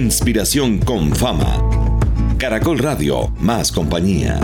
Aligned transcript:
Inspiración 0.00 0.78
con 0.78 1.14
fama. 1.14 1.60
Caracol 2.38 2.78
Radio, 2.78 3.30
más 3.38 3.70
compañía. 3.70 4.40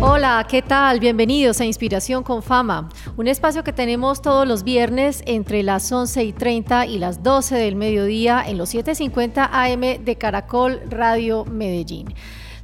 Hola, 0.00 0.46
¿qué 0.48 0.62
tal? 0.62 0.98
Bienvenidos 0.98 1.60
a 1.60 1.66
Inspiración 1.66 2.22
con 2.22 2.42
Fama, 2.42 2.88
un 3.18 3.28
espacio 3.28 3.62
que 3.62 3.74
tenemos 3.74 4.22
todos 4.22 4.48
los 4.48 4.64
viernes 4.64 5.22
entre 5.26 5.62
las 5.62 5.92
11 5.92 6.24
y 6.24 6.32
30 6.32 6.86
y 6.86 6.96
las 6.96 7.22
12 7.22 7.56
del 7.56 7.76
mediodía 7.76 8.42
en 8.46 8.56
los 8.56 8.74
7.50 8.74 9.50
AM 9.52 10.02
de 10.02 10.16
Caracol 10.16 10.80
Radio 10.88 11.44
Medellín. 11.44 12.14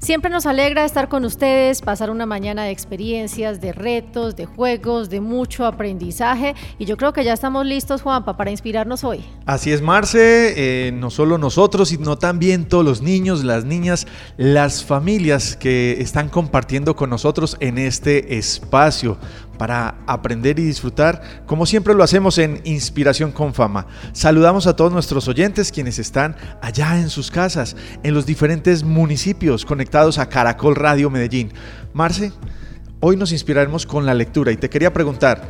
Siempre 0.00 0.30
nos 0.30 0.46
alegra 0.46 0.86
estar 0.86 1.10
con 1.10 1.26
ustedes, 1.26 1.82
pasar 1.82 2.08
una 2.08 2.24
mañana 2.24 2.64
de 2.64 2.70
experiencias, 2.70 3.60
de 3.60 3.74
retos, 3.74 4.34
de 4.34 4.46
juegos, 4.46 5.10
de 5.10 5.20
mucho 5.20 5.66
aprendizaje 5.66 6.54
y 6.78 6.86
yo 6.86 6.96
creo 6.96 7.12
que 7.12 7.22
ya 7.22 7.34
estamos 7.34 7.66
listos, 7.66 8.00
Juanpa, 8.00 8.34
para 8.34 8.50
inspirarnos 8.50 9.04
hoy. 9.04 9.22
Así 9.44 9.72
es, 9.72 9.82
Marce, 9.82 10.54
eh, 10.56 10.92
no 10.92 11.10
solo 11.10 11.36
nosotros, 11.36 11.90
sino 11.90 12.16
también 12.16 12.64
todos 12.64 12.82
los 12.82 13.02
niños, 13.02 13.44
las 13.44 13.66
niñas, 13.66 14.06
las 14.38 14.82
familias 14.86 15.54
que 15.54 16.00
están 16.00 16.30
compartiendo 16.30 16.96
con 16.96 17.10
nosotros 17.10 17.58
en 17.60 17.76
este 17.76 18.38
espacio 18.38 19.18
para 19.60 19.96
aprender 20.06 20.58
y 20.58 20.64
disfrutar, 20.64 21.20
como 21.44 21.66
siempre 21.66 21.92
lo 21.92 22.02
hacemos 22.02 22.38
en 22.38 22.62
Inspiración 22.64 23.30
con 23.30 23.52
Fama. 23.52 23.86
Saludamos 24.12 24.66
a 24.66 24.74
todos 24.74 24.90
nuestros 24.90 25.28
oyentes 25.28 25.70
quienes 25.70 25.98
están 25.98 26.34
allá 26.62 26.98
en 26.98 27.10
sus 27.10 27.30
casas, 27.30 27.76
en 28.02 28.14
los 28.14 28.24
diferentes 28.24 28.84
municipios 28.84 29.66
conectados 29.66 30.16
a 30.18 30.30
Caracol 30.30 30.76
Radio 30.76 31.10
Medellín. 31.10 31.52
Marce, 31.92 32.32
hoy 33.00 33.18
nos 33.18 33.32
inspiraremos 33.32 33.84
con 33.84 34.06
la 34.06 34.14
lectura 34.14 34.50
y 34.50 34.56
te 34.56 34.70
quería 34.70 34.94
preguntar, 34.94 35.42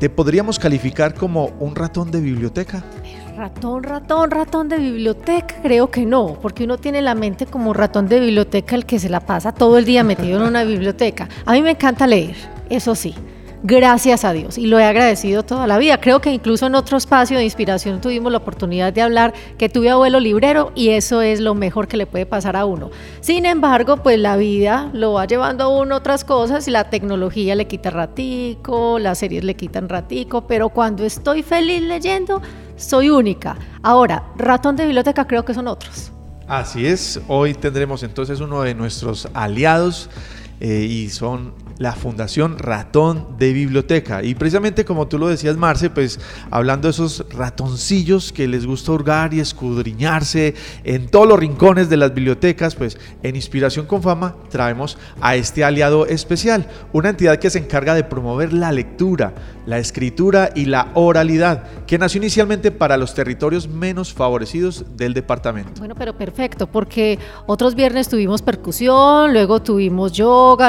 ¿te 0.00 0.10
podríamos 0.10 0.58
calificar 0.58 1.14
como 1.14 1.50
un 1.60 1.76
ratón 1.76 2.10
de 2.10 2.20
biblioteca? 2.20 2.82
Ratón, 3.36 3.84
ratón, 3.84 4.32
ratón 4.32 4.68
de 4.68 4.78
biblioteca, 4.78 5.62
creo 5.62 5.92
que 5.92 6.04
no, 6.04 6.40
porque 6.42 6.64
uno 6.64 6.76
tiene 6.76 7.02
la 7.02 7.14
mente 7.14 7.46
como 7.46 7.72
ratón 7.72 8.08
de 8.08 8.18
biblioteca 8.18 8.74
el 8.74 8.84
que 8.84 8.98
se 8.98 9.08
la 9.08 9.20
pasa 9.20 9.52
todo 9.52 9.78
el 9.78 9.84
día 9.84 10.02
metido 10.02 10.40
en 10.40 10.48
una 10.48 10.64
biblioteca. 10.64 11.28
A 11.46 11.52
mí 11.52 11.62
me 11.62 11.70
encanta 11.70 12.08
leer, 12.08 12.34
eso 12.68 12.96
sí, 12.96 13.14
gracias 13.64 14.26
a 14.26 14.32
Dios 14.34 14.58
y 14.58 14.66
lo 14.66 14.78
he 14.78 14.84
agradecido 14.84 15.42
toda 15.42 15.66
la 15.66 15.78
vida. 15.78 15.98
Creo 15.98 16.20
que 16.20 16.30
incluso 16.30 16.66
en 16.66 16.74
otro 16.74 16.98
espacio 16.98 17.38
de 17.38 17.44
inspiración 17.44 18.00
tuvimos 18.00 18.30
la 18.30 18.38
oportunidad 18.38 18.92
de 18.92 19.00
hablar 19.00 19.32
que 19.58 19.70
tuve 19.70 19.88
abuelo 19.88 20.20
librero 20.20 20.70
y 20.74 20.90
eso 20.90 21.22
es 21.22 21.40
lo 21.40 21.54
mejor 21.54 21.88
que 21.88 21.96
le 21.96 22.06
puede 22.06 22.26
pasar 22.26 22.56
a 22.56 22.66
uno. 22.66 22.90
Sin 23.20 23.46
embargo, 23.46 23.96
pues 23.96 24.18
la 24.18 24.36
vida 24.36 24.90
lo 24.92 25.14
va 25.14 25.26
llevando 25.26 25.64
a 25.64 25.68
uno 25.68 25.96
otras 25.96 26.24
cosas 26.24 26.68
y 26.68 26.70
la 26.70 26.90
tecnología 26.90 27.54
le 27.54 27.66
quita 27.66 27.88
ratico, 27.88 28.98
las 28.98 29.18
series 29.18 29.42
le 29.44 29.56
quitan 29.56 29.88
ratico, 29.88 30.46
pero 30.46 30.68
cuando 30.68 31.04
estoy 31.04 31.42
feliz 31.42 31.80
leyendo, 31.80 32.42
soy 32.76 33.08
única. 33.08 33.56
Ahora, 33.82 34.24
ratón 34.36 34.76
de 34.76 34.84
biblioteca 34.84 35.26
creo 35.26 35.44
que 35.44 35.54
son 35.54 35.68
otros. 35.68 36.12
Así 36.46 36.86
es, 36.86 37.18
hoy 37.28 37.54
tendremos 37.54 38.02
entonces 38.02 38.40
uno 38.40 38.60
de 38.60 38.74
nuestros 38.74 39.26
aliados 39.32 40.10
eh, 40.66 40.82
y 40.82 41.10
son 41.10 41.52
la 41.76 41.92
Fundación 41.92 42.58
Ratón 42.58 43.36
de 43.38 43.52
Biblioteca. 43.52 44.22
Y 44.22 44.34
precisamente 44.34 44.86
como 44.86 45.08
tú 45.08 45.18
lo 45.18 45.28
decías, 45.28 45.58
Marce, 45.58 45.90
pues 45.90 46.18
hablando 46.50 46.88
de 46.88 46.92
esos 46.92 47.26
ratoncillos 47.30 48.32
que 48.32 48.48
les 48.48 48.64
gusta 48.64 48.92
hurgar 48.92 49.34
y 49.34 49.40
escudriñarse 49.40 50.54
en 50.84 51.08
todos 51.08 51.28
los 51.28 51.38
rincones 51.38 51.90
de 51.90 51.98
las 51.98 52.14
bibliotecas, 52.14 52.76
pues 52.76 52.98
en 53.22 53.36
Inspiración 53.36 53.84
con 53.84 54.02
Fama 54.02 54.36
traemos 54.48 54.96
a 55.20 55.36
este 55.36 55.64
aliado 55.64 56.06
especial, 56.06 56.66
una 56.94 57.10
entidad 57.10 57.38
que 57.38 57.50
se 57.50 57.58
encarga 57.58 57.94
de 57.94 58.04
promover 58.04 58.54
la 58.54 58.72
lectura, 58.72 59.34
la 59.66 59.78
escritura 59.78 60.50
y 60.54 60.66
la 60.66 60.92
oralidad, 60.94 61.64
que 61.86 61.98
nació 61.98 62.18
inicialmente 62.18 62.70
para 62.70 62.96
los 62.96 63.14
territorios 63.14 63.68
menos 63.68 64.14
favorecidos 64.14 64.84
del 64.96 65.12
departamento. 65.12 65.72
Bueno, 65.78 65.94
pero 65.94 66.16
perfecto, 66.16 66.66
porque 66.68 67.18
otros 67.46 67.74
viernes 67.74 68.08
tuvimos 68.08 68.42
percusión, 68.42 69.32
luego 69.32 69.60
tuvimos 69.60 70.12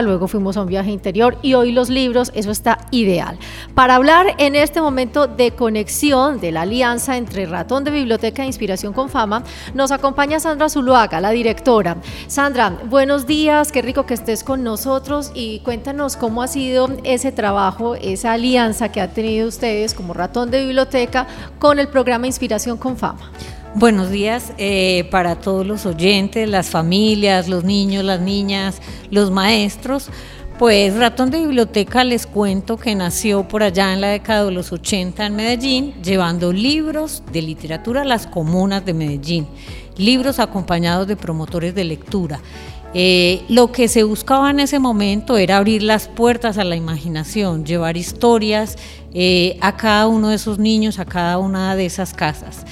luego 0.02 0.28
fuimos 0.28 0.58
a 0.58 0.62
un 0.62 0.68
viaje 0.68 0.92
interior 0.92 1.38
y 1.42 1.54
hoy 1.54 1.72
los 1.72 1.90
libros, 1.90 2.32
eso 2.34 2.52
está 2.52 2.80
ideal. 2.92 3.38
Para 3.74 3.96
hablar 3.96 4.36
en 4.38 4.56
este 4.56 4.82
momento 4.82 5.28
de 5.28 5.52
conexión 5.52 6.40
de 6.40 6.52
la 6.52 6.64
alianza 6.64 7.18
entre 7.18 7.46
Ratón 7.46 7.84
de 7.84 7.92
Biblioteca 7.92 8.44
e 8.44 8.48
Inspiración 8.48 8.94
con 8.94 9.10
Fama, 9.10 9.44
nos 9.74 9.92
acompaña 9.92 10.40
Sandra 10.40 10.70
Zuluaga, 10.70 11.22
la 11.22 11.30
directora. 11.30 11.98
Sandra, 12.28 12.78
buenos 12.90 13.26
días, 13.28 13.72
qué 13.72 13.82
rico 13.82 14.06
que 14.06 14.16
estés 14.16 14.44
con 14.44 14.64
nosotros 14.64 15.32
y 15.34 15.60
cuéntanos 15.60 16.18
cómo 16.18 16.42
ha 16.42 16.48
sido 16.48 16.90
ese 17.04 17.32
trabajo, 17.32 17.96
esa 17.96 18.34
alianza 18.34 18.90
que 18.90 19.02
han 19.02 19.14
tenido 19.14 19.48
ustedes 19.48 19.94
como 19.94 20.14
Ratón 20.14 20.52
de 20.52 20.66
Biblioteca 20.66 21.28
con 21.60 21.80
el 21.80 21.88
programa 21.88 22.28
Inspiración 22.28 22.78
con 22.78 22.98
Fama. 22.98 23.32
Buenos 23.78 24.10
días 24.10 24.54
eh, 24.58 25.06
para 25.12 25.36
todos 25.36 25.68
los 25.68 25.86
oyentes, 25.86 26.48
las 26.48 26.70
familias, 26.70 27.50
los 27.50 27.66
niños, 27.66 28.06
las 28.06 28.22
niñas, 28.22 28.82
los 29.12 29.32
maestros. 29.32 30.08
Pues 30.58 30.96
Ratón 30.96 31.30
de 31.30 31.40
Biblioteca 31.42 32.06
les 32.06 32.26
cuento 32.26 32.78
que 32.78 32.96
nació 32.96 33.46
por 33.50 33.64
allá 33.64 33.92
en 33.92 34.00
la 34.00 34.08
década 34.08 34.46
de 34.46 34.52
los 34.52 34.72
80 34.72 35.26
en 35.26 35.36
Medellín, 35.36 35.94
llevando 36.02 36.54
libros 36.54 37.22
de 37.34 37.42
literatura 37.42 38.04
a 38.04 38.06
las 38.06 38.28
comunas 38.28 38.86
de 38.86 38.94
Medellín, 38.94 39.46
libros 39.98 40.40
acompañados 40.40 41.06
de 41.06 41.18
promotores 41.18 41.76
de 41.76 41.84
lectura. 41.84 42.40
Eh, 42.94 43.44
lo 43.50 43.74
que 43.74 43.90
se 43.90 44.04
buscaba 44.04 44.52
en 44.52 44.62
ese 44.62 44.80
momento 44.80 45.36
era 45.36 45.58
abrir 45.58 45.84
las 45.84 46.08
puertas 46.08 46.58
a 46.58 46.64
la 46.64 46.78
imaginación, 46.78 47.66
llevar 47.66 47.98
historias 47.98 48.78
eh, 49.14 49.58
a 49.60 49.76
cada 49.76 50.08
uno 50.08 50.30
de 50.30 50.36
esos 50.36 50.60
niños, 50.60 50.98
a 50.98 51.04
cada 51.04 51.40
una 51.40 51.76
de 51.76 51.86
esas 51.86 52.14
casas. 52.14 52.64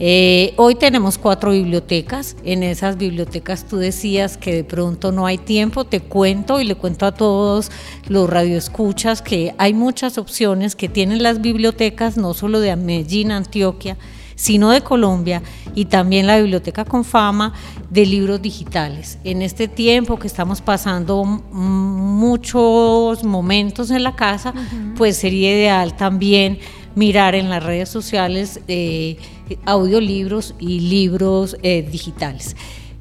Eh, 0.00 0.54
hoy 0.56 0.74
tenemos 0.74 1.18
cuatro 1.18 1.52
bibliotecas. 1.52 2.36
En 2.44 2.62
esas 2.62 2.96
bibliotecas 2.96 3.64
tú 3.66 3.76
decías 3.76 4.36
que 4.36 4.54
de 4.54 4.64
pronto 4.64 5.12
no 5.12 5.26
hay 5.26 5.38
tiempo. 5.38 5.84
Te 5.84 6.00
cuento 6.00 6.60
y 6.60 6.64
le 6.64 6.74
cuento 6.74 7.06
a 7.06 7.12
todos 7.12 7.70
los 8.08 8.28
radioescuchas 8.28 9.22
que 9.22 9.54
hay 9.58 9.72
muchas 9.72 10.18
opciones 10.18 10.74
que 10.74 10.88
tienen 10.88 11.22
las 11.22 11.40
bibliotecas, 11.40 12.16
no 12.16 12.34
solo 12.34 12.58
de 12.58 12.74
Medellín, 12.74 13.30
Antioquia, 13.30 13.96
sino 14.34 14.70
de 14.70 14.80
Colombia 14.80 15.42
y 15.76 15.84
también 15.84 16.26
la 16.26 16.38
biblioteca 16.38 16.84
con 16.84 17.04
fama 17.04 17.52
de 17.88 18.04
libros 18.04 18.42
digitales. 18.42 19.18
En 19.22 19.42
este 19.42 19.68
tiempo 19.68 20.18
que 20.18 20.26
estamos 20.26 20.60
pasando 20.60 21.24
muchos 21.24 23.22
momentos 23.22 23.92
en 23.92 24.02
la 24.02 24.16
casa, 24.16 24.52
pues 24.96 25.16
sería 25.16 25.52
ideal 25.52 25.96
también 25.96 26.58
mirar 26.94 27.34
en 27.34 27.50
las 27.50 27.62
redes 27.62 27.88
sociales 27.88 28.60
eh, 28.68 29.16
audiolibros 29.64 30.54
y 30.58 30.80
libros 30.80 31.56
eh, 31.62 31.82
digitales. 31.82 32.56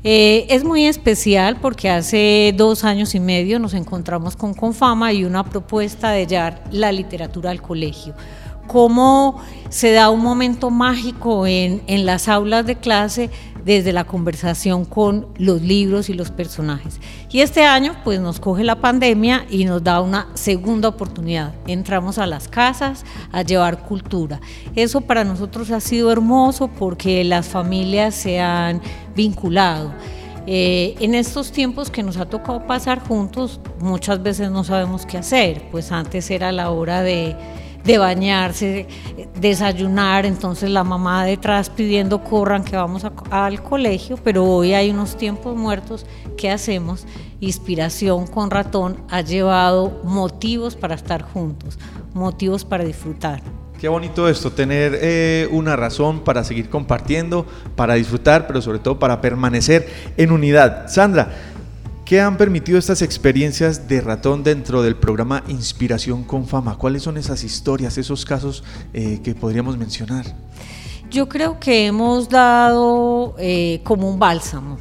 Eh, 0.05 0.47
es 0.49 0.65
muy 0.65 0.85
especial 0.85 1.57
porque 1.61 1.89
hace 1.89 2.53
dos 2.57 2.83
años 2.83 3.15
y 3.15 3.21
medio 3.21 3.57
nos 3.59 3.73
encontramos 3.73 4.35
con 4.35 4.53
Confama 4.53 5.13
y 5.13 5.23
una 5.23 5.45
propuesta 5.45 6.11
de 6.11 6.27
llevar 6.27 6.61
la 6.71 6.91
literatura 6.91 7.51
al 7.51 7.61
colegio 7.61 8.13
cómo 8.73 9.39
se 9.69 9.91
da 9.91 10.09
un 10.09 10.21
momento 10.21 10.71
mágico 10.71 11.45
en, 11.45 11.83
en, 11.85 12.07
las 12.07 12.27
aulas 12.27 12.65
de 12.65 12.75
clase 12.75 13.29
desde 13.63 13.93
la 13.93 14.03
conversación 14.03 14.83
con 14.83 15.27
los 15.37 15.61
libros 15.61 16.09
y 16.09 16.15
los 16.15 16.31
personajes. 16.31 16.99
Y 17.29 17.41
este 17.41 17.65
año 17.65 17.95
pues 18.03 18.19
nos 18.19 18.39
coge 18.39 18.63
la 18.63 18.81
pandemia 18.81 19.45
y 19.47 19.65
nos 19.65 19.83
da 19.83 20.01
una 20.01 20.27
segunda 20.33 20.89
oportunidad. 20.89 21.53
Entramos 21.67 22.17
a 22.17 22.25
las 22.25 22.47
casas 22.47 23.05
a 23.31 23.43
llevar 23.43 23.83
cultura. 23.83 24.41
Eso 24.75 25.01
para 25.01 25.23
nosotros 25.23 25.69
ha 25.69 25.79
sido 25.79 26.11
hermoso 26.11 26.67
porque 26.67 27.23
las 27.23 27.47
familias 27.47 28.15
se 28.15 28.39
han 28.39 28.81
vinculado. 29.15 29.93
Eh, 30.47 30.95
en 30.99 31.13
estos 31.13 31.51
tiempos 31.51 31.91
que 31.91 32.01
nos 32.01 32.17
ha 32.17 32.25
tocado 32.25 32.65
pasar 32.65 33.07
juntos, 33.07 33.59
muchas 33.79 34.23
veces 34.23 34.49
no 34.49 34.63
sabemos 34.63 35.05
qué 35.05 35.19
hacer, 35.19 35.69
pues 35.71 35.91
antes 35.91 36.31
era 36.31 36.51
la 36.51 36.71
hora 36.71 37.03
de 37.03 37.37
de 37.83 37.97
bañarse, 37.97 38.87
desayunar, 39.39 40.25
entonces 40.25 40.69
la 40.69 40.83
mamá 40.83 41.25
detrás 41.25 41.69
pidiendo 41.69 42.23
corran 42.23 42.63
que 42.63 42.75
vamos 42.75 43.05
al 43.29 43.61
colegio, 43.61 44.17
pero 44.23 44.45
hoy 44.45 44.73
hay 44.73 44.89
unos 44.89 45.17
tiempos 45.17 45.55
muertos, 45.55 46.05
¿qué 46.37 46.49
hacemos? 46.49 47.05
Inspiración 47.39 48.27
con 48.27 48.51
ratón 48.51 48.97
ha 49.09 49.21
llevado 49.21 50.01
motivos 50.03 50.75
para 50.75 50.95
estar 50.95 51.21
juntos, 51.21 51.77
motivos 52.13 52.63
para 52.63 52.85
disfrutar. 52.85 53.41
Qué 53.83 53.89
bonito 53.89 54.29
esto, 54.29 54.49
tener 54.49 54.97
eh, 55.01 55.49
una 55.51 55.75
razón 55.75 56.21
para 56.21 56.45
seguir 56.45 56.69
compartiendo, 56.69 57.45
para 57.75 57.95
disfrutar, 57.95 58.47
pero 58.47 58.61
sobre 58.61 58.79
todo 58.79 58.97
para 58.97 59.19
permanecer 59.19 59.89
en 60.15 60.31
unidad. 60.31 60.87
Sandra, 60.87 61.33
¿Qué 62.13 62.21
han 62.21 62.37
permitido 62.37 62.77
estas 62.77 63.01
experiencias 63.01 63.87
de 63.87 63.99
ratón 63.99 64.43
dentro 64.43 64.83
del 64.83 64.95
programa 64.95 65.43
Inspiración 65.47 66.23
con 66.23 66.45
Fama? 66.45 66.77
¿Cuáles 66.77 67.01
son 67.01 67.17
esas 67.17 67.43
historias, 67.43 67.97
esos 67.97 68.23
casos 68.23 68.63
eh, 68.93 69.19
que 69.23 69.33
podríamos 69.33 69.77
mencionar? 69.79 70.23
Yo 71.09 71.27
creo 71.27 71.59
que 71.59 71.87
hemos 71.87 72.29
dado 72.29 73.33
eh, 73.39 73.81
como 73.83 74.07
un 74.07 74.19
bálsamo, 74.19 74.77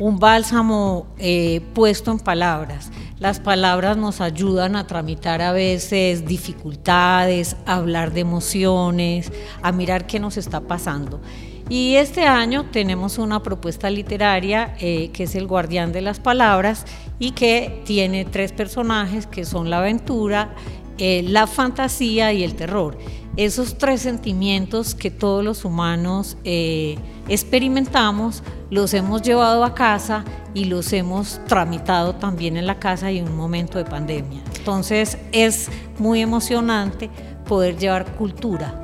un 0.00 0.18
bálsamo 0.18 1.06
eh, 1.16 1.60
puesto 1.74 2.10
en 2.10 2.18
palabras. 2.18 2.90
Las 3.20 3.38
palabras 3.38 3.96
nos 3.96 4.20
ayudan 4.20 4.74
a 4.74 4.88
tramitar 4.88 5.42
a 5.42 5.52
veces 5.52 6.26
dificultades, 6.26 7.54
a 7.66 7.76
hablar 7.76 8.12
de 8.12 8.22
emociones, 8.22 9.30
a 9.62 9.70
mirar 9.70 10.08
qué 10.08 10.18
nos 10.18 10.36
está 10.36 10.58
pasando. 10.58 11.20
Y 11.68 11.96
este 11.96 12.26
año 12.26 12.66
tenemos 12.70 13.16
una 13.16 13.42
propuesta 13.42 13.88
literaria 13.88 14.74
eh, 14.80 15.10
que 15.12 15.24
es 15.24 15.34
El 15.34 15.46
Guardián 15.46 15.92
de 15.92 16.02
las 16.02 16.20
Palabras 16.20 16.84
y 17.18 17.30
que 17.30 17.82
tiene 17.86 18.26
tres 18.26 18.52
personajes 18.52 19.26
que 19.26 19.46
son 19.46 19.70
la 19.70 19.78
aventura, 19.78 20.54
eh, 20.98 21.22
la 21.26 21.46
fantasía 21.46 22.34
y 22.34 22.44
el 22.44 22.54
terror. 22.54 22.98
Esos 23.36 23.78
tres 23.78 24.02
sentimientos 24.02 24.94
que 24.94 25.10
todos 25.10 25.42
los 25.42 25.64
humanos 25.64 26.36
eh, 26.44 26.96
experimentamos, 27.28 28.42
los 28.70 28.92
hemos 28.92 29.22
llevado 29.22 29.64
a 29.64 29.74
casa 29.74 30.24
y 30.52 30.66
los 30.66 30.92
hemos 30.92 31.40
tramitado 31.46 32.14
también 32.14 32.58
en 32.58 32.66
la 32.66 32.78
casa 32.78 33.10
y 33.10 33.18
en 33.18 33.28
un 33.28 33.36
momento 33.36 33.78
de 33.78 33.86
pandemia. 33.86 34.42
Entonces 34.58 35.16
es 35.32 35.70
muy 35.98 36.20
emocionante 36.20 37.10
poder 37.46 37.76
llevar 37.78 38.14
cultura 38.16 38.83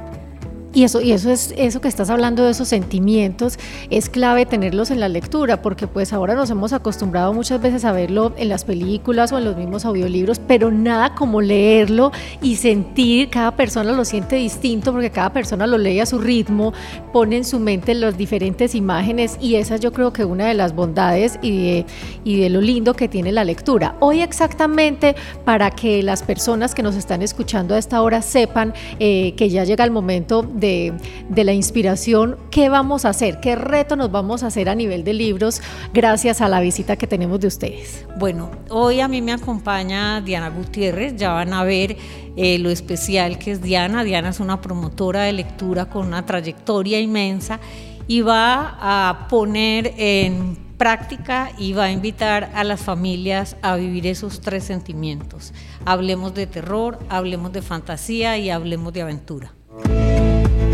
y 0.73 0.85
eso, 0.85 1.01
y 1.01 1.13
eso 1.13 1.31
es 1.31 1.53
eso 1.57 1.81
que 1.81 1.89
estás 1.89 2.11
hablando 2.11 2.45
de 2.45 2.53
esos 2.53 2.69
sentimientos, 2.69 3.59
es 3.91 4.09
clave 4.09 4.47
tenerlos 4.47 4.91
en 4.91 5.01
la 5.01 5.09
lectura, 5.09 5.63
porque 5.63 5.87
pues 5.87 6.13
ahora 6.13 6.35
nos 6.35 6.51
hemos 6.51 6.73
acostumbrado 6.73 7.33
muchas 7.33 7.61
veces 7.61 7.85
a 7.85 7.93
verlo 7.93 8.33
en 8.37 8.49
las 8.49 8.65
películas 8.65 9.33
o 9.33 9.39
en 9.39 9.45
los 9.45 9.57
mismos 9.57 9.85
audiolibros, 9.85 10.39
pero 10.39 10.71
nada 10.71 11.15
como 11.15 11.41
leerlo 11.41 12.13
y 12.41 12.57
sentir, 12.57 13.31
cada 13.31 13.57
persona 13.57 13.93
lo 13.93 14.05
siente 14.05 14.37
distinto, 14.37 14.93
porque 14.93 15.11
cada 15.11 15.33
persona 15.33 15.67
lo 15.67 15.77
lee 15.77 16.01
a 16.01 16.07
su 16.07 16.19
ritmo, 16.19 16.73
pone 17.13 17.39
en 17.39 17.45
su 17.45 17.59
mente 17.59 17.95
las 17.95 18.17
diferentes 18.17 18.75
imágenes, 18.75 19.39
y 19.41 19.57
esa 19.57 19.77
yo 19.77 19.93
creo 19.93 20.13
que 20.13 20.25
una 20.25 20.47
de 20.47 20.55
las 20.55 20.75
bondades 20.75 21.39
y 21.43 21.65
de, 21.65 21.87
y 22.23 22.41
de 22.41 22.49
lo 22.49 22.61
lindo 22.61 22.95
que 22.95 23.09
tiene 23.09 23.33
la 23.33 23.43
lectura. 23.43 23.97
Hoy 23.99 24.21
exactamente, 24.21 25.17
para 25.45 25.73
que 25.73 26.03
las 26.03 26.23
personas 26.23 26.75
que 26.75 26.83
nos 26.83 26.95
están 26.95 27.23
escuchando 27.23 27.75
a 27.75 27.79
esta 27.79 28.03
hora 28.03 28.23
sepan 28.23 28.73
eh, 29.01 29.35
que 29.37 29.49
ya 29.49 29.65
llega 29.65 29.85
el 29.85 29.91
momento 29.91 30.43
de, 30.61 30.95
la 31.35 31.53
inspiración, 31.53 32.37
¿qué 32.51 32.69
vamos 32.69 33.05
a 33.05 33.09
hacer? 33.09 33.41
¿Qué 33.41 33.57
reto 33.57 33.97
nos 33.97 34.13
vamos 34.13 34.43
a 34.43 34.49
hacer 34.49 34.69
a 34.69 34.75
nivel 34.75 35.03
de 35.05 35.15
libros 35.15 35.61
gracias 35.93 36.41
a 36.41 36.49
la 36.49 36.61
visita 36.61 36.97
que 36.97 37.07
tenemos 37.07 37.41
de 37.41 37.49
ustedes? 37.49 38.07
Bueno, 38.19 38.51
hoy 38.69 39.01
a 39.01 39.09
mí 39.09 39.23
me 39.23 39.33
acompaña 39.33 40.21
Diana 40.21 40.51
Gutiérrez, 40.51 41.17
ya 41.17 41.33
van 41.33 41.53
a 41.53 41.65
ver 41.65 41.97
eh, 42.37 42.59
lo 42.59 42.71
especial 42.71 43.39
que 43.39 43.53
es 43.53 43.63
Diana. 43.63 44.05
Diana 44.05 44.29
es 44.29 44.41
una 44.41 44.61
promotora 44.61 45.23
de 45.23 45.33
lectura 45.33 45.87
con 45.87 46.07
una 46.07 46.27
trayectoria 46.27 47.01
inmensa 47.01 47.59
y 48.07 48.21
va 48.21 48.77
a 48.81 49.29
poner 49.29 49.95
en 49.97 50.71
práctica 50.81 51.53
y 51.59 51.75
va 51.75 51.85
a 51.85 51.93
invitar 51.93 52.51
a 52.55 52.65
las 52.65 52.81
familias 52.81 53.55
a 53.61 53.77
vivir 53.77 54.07
esos 54.07 54.41
tres 54.41 54.65
sentimientos. 54.65 55.53
Hablemos 55.85 56.35
de 56.35 56.47
terror, 56.47 56.99
hablemos 57.11 57.53
de 57.53 57.61
fantasía 57.61 58.39
y 58.39 58.49
hablemos 58.49 58.95
de 58.95 59.03
aventura. 59.03 59.53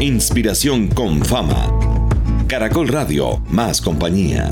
Inspiración 0.00 0.88
con 0.88 1.24
fama. 1.24 1.72
Caracol 2.48 2.88
Radio, 2.88 3.40
más 3.48 3.80
compañía. 3.80 4.46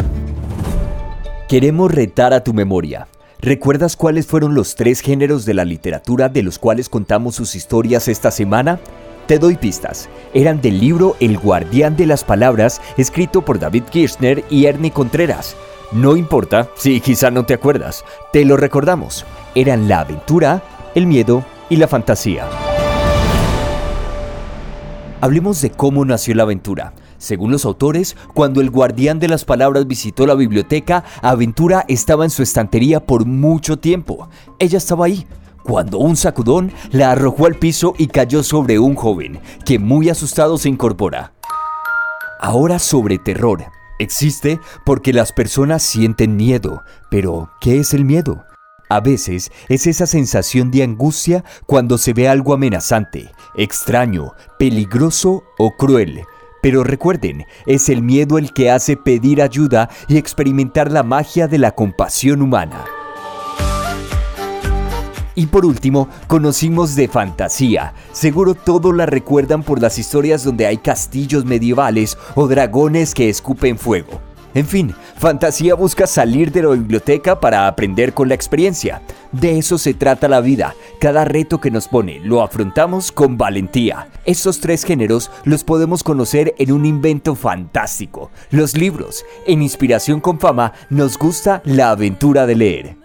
Queremos 1.51 1.93
retar 1.93 2.33
a 2.33 2.43
tu 2.43 2.55
memoria. 2.55 3.09
¿Recuerdas 3.41 3.95
cuáles 3.95 4.27
fueron 4.27 4.55
los 4.55 4.75
tres 4.75 5.01
géneros 5.01 5.45
de 5.45 5.53
la 5.53 5.67
literatura 5.67 6.31
de 6.31 6.43
los 6.43 6.59
cuales 6.59 6.89
contamos 6.89 7.35
sus 7.35 7.57
historias 7.57 8.09
esta 8.09 8.31
semana? 8.31 8.81
Te 9.27 9.39
doy 9.39 9.57
pistas. 9.57 10.09
Eran 10.33 10.63
del 10.63 10.81
libro 10.81 11.15
El 11.21 11.37
guardián 11.37 11.95
de 11.95 12.07
las 12.07 12.25
palabras, 12.25 12.81
escrito 12.97 13.45
por 13.45 13.59
David 13.59 13.85
Kirchner 13.91 14.43
y 14.49 14.65
Ernie 14.65 14.93
Contreras. 14.93 15.57
No 15.93 16.17
importa 16.17 16.71
si 16.75 17.03
quizá 17.03 17.31
no 17.31 17.45
te 17.45 17.53
acuerdas, 17.53 18.03
te 18.33 18.47
lo 18.47 18.57
recordamos. 18.57 19.27
Eran 19.55 19.89
la 19.89 20.01
aventura, 20.01 20.63
el 20.95 21.07
miedo 21.07 21.45
y 21.69 21.77
la 21.77 21.87
fantasía. 21.87 22.49
Hablemos 25.25 25.63
de 25.63 25.71
cómo 25.71 26.05
nació 26.05 26.35
la 26.35 26.43
aventura. 26.43 26.93
Según 27.17 27.51
los 27.51 27.65
autores, 27.65 28.15
cuando 28.35 28.61
el 28.61 28.69
guardián 28.69 29.19
de 29.21 29.29
las 29.29 29.47
palabras 29.47 29.87
visitó 29.87 30.27
la 30.27 30.35
biblioteca, 30.35 31.03
Aventura 31.23 31.87
estaba 31.89 32.25
en 32.25 32.31
su 32.31 32.43
estantería 32.43 33.01
por 33.07 33.25
mucho 33.25 33.79
tiempo. 33.79 34.29
Ella 34.59 34.77
estaba 34.77 35.07
ahí, 35.07 35.27
cuando 35.63 35.97
un 35.97 36.17
sacudón 36.17 36.73
la 36.91 37.13
arrojó 37.13 37.47
al 37.47 37.55
piso 37.55 37.95
y 37.97 38.09
cayó 38.09 38.43
sobre 38.43 38.79
un 38.79 38.97
joven, 38.97 39.41
que 39.65 39.79
muy 39.79 40.11
asustado 40.11 40.59
se 40.59 40.69
incorpora. 40.69 41.33
Ahora 42.39 42.79
sobre 42.79 43.17
terror. 43.17 43.65
Existe 43.99 44.61
porque 44.85 45.15
las 45.15 45.33
personas 45.33 45.83
sienten 45.83 46.37
miedo, 46.37 46.83
pero 47.11 47.49
¿qué 47.63 47.79
es 47.79 47.95
el 47.95 48.05
miedo? 48.05 48.45
A 48.95 49.01
veces 49.01 49.51
es 49.69 49.89
esa 49.89 50.07
sensación 50.07 50.71
de 50.71 50.85
angustia 50.85 51.43
cuando 51.67 51.99
se 51.99 52.13
ve 52.13 52.29
algo 52.29 52.55
amenazante, 52.55 53.29
extraño, 53.57 54.35
peligroso 54.57 55.43
o 55.59 55.73
cruel. 55.73 56.23
Pero 56.63 56.85
recuerden, 56.85 57.45
es 57.67 57.89
el 57.89 58.03
miedo 58.03 58.39
el 58.39 58.53
que 58.53 58.71
hace 58.71 58.97
pedir 58.97 59.43
ayuda 59.43 59.91
y 60.07 60.17
experimentar 60.17 60.93
la 60.93 61.03
magia 61.03 61.49
de 61.49 61.59
la 61.59 61.73
compasión 61.73 62.41
humana. 62.41 62.85
Y 65.35 65.47
por 65.47 65.67
último, 65.67 66.09
conocimos 66.29 66.95
de 66.95 67.09
fantasía. 67.09 67.95
Seguro 68.13 68.55
todos 68.55 68.95
la 68.95 69.07
recuerdan 69.07 69.65
por 69.65 69.83
las 69.83 69.99
historias 69.99 70.45
donde 70.45 70.67
hay 70.67 70.77
castillos 70.77 71.45
medievales 71.45 72.17
o 72.37 72.47
dragones 72.47 73.13
que 73.13 73.29
escupen 73.29 73.77
fuego. 73.77 74.21
En 74.55 74.67
fin, 74.67 74.95
Fantasía 75.17 75.75
busca 75.75 76.07
salir 76.07 76.53
de 76.53 76.63
la 76.63 76.71
biblioteca 76.71 77.41
para 77.41 77.67
aprender 77.67 78.15
con 78.15 78.29
la 78.29 78.35
experiencia. 78.35 79.03
De 79.33 79.59
eso 79.59 79.79
se 79.79 79.95
trata 79.95 80.29
la 80.29 80.41
vida. 80.41 80.75
Cada 81.01 81.25
reto 81.25 81.61
que 81.61 81.73
nos 81.73 81.89
pone 81.89 82.21
lo 82.21 82.41
afrontamos 82.41 83.11
con 83.11 83.37
valentía. 83.37 84.09
Estos 84.25 84.61
tres 84.61 84.85
géneros 84.85 85.31
los 85.45 85.65
podemos 85.65 86.05
conocer 86.05 86.55
en 86.59 86.71
un 86.71 86.87
invento 86.87 87.35
fantástico, 87.35 88.31
los 88.51 88.77
libros. 88.77 89.25
En 89.47 89.61
Inspiración 89.61 90.21
con 90.21 90.39
Fama 90.39 90.73
nos 90.89 91.19
gusta 91.19 91.61
la 91.65 91.91
aventura 91.91 92.47
de 92.47 92.55
leer. 92.55 92.97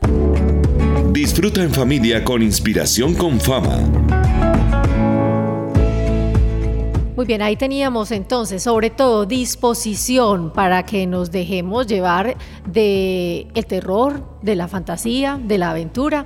Disfruta 1.11 1.63
en 1.63 1.71
familia 1.71 2.23
con 2.23 2.43
Inspiración 2.43 3.15
con 3.15 3.39
Fama. 3.39 4.18
Muy 7.19 7.25
bien, 7.25 7.41
ahí 7.41 7.57
teníamos 7.57 8.11
entonces 8.11 8.63
sobre 8.63 8.91
todo 8.91 9.25
disposición 9.25 10.53
para 10.53 10.83
que 10.83 11.05
nos 11.05 11.31
dejemos 11.31 11.85
llevar 11.85 12.37
de 12.65 13.45
el 13.53 13.65
terror, 13.65 14.23
de 14.41 14.55
la 14.55 14.69
fantasía, 14.69 15.37
de 15.37 15.57
la 15.57 15.71
aventura 15.71 16.25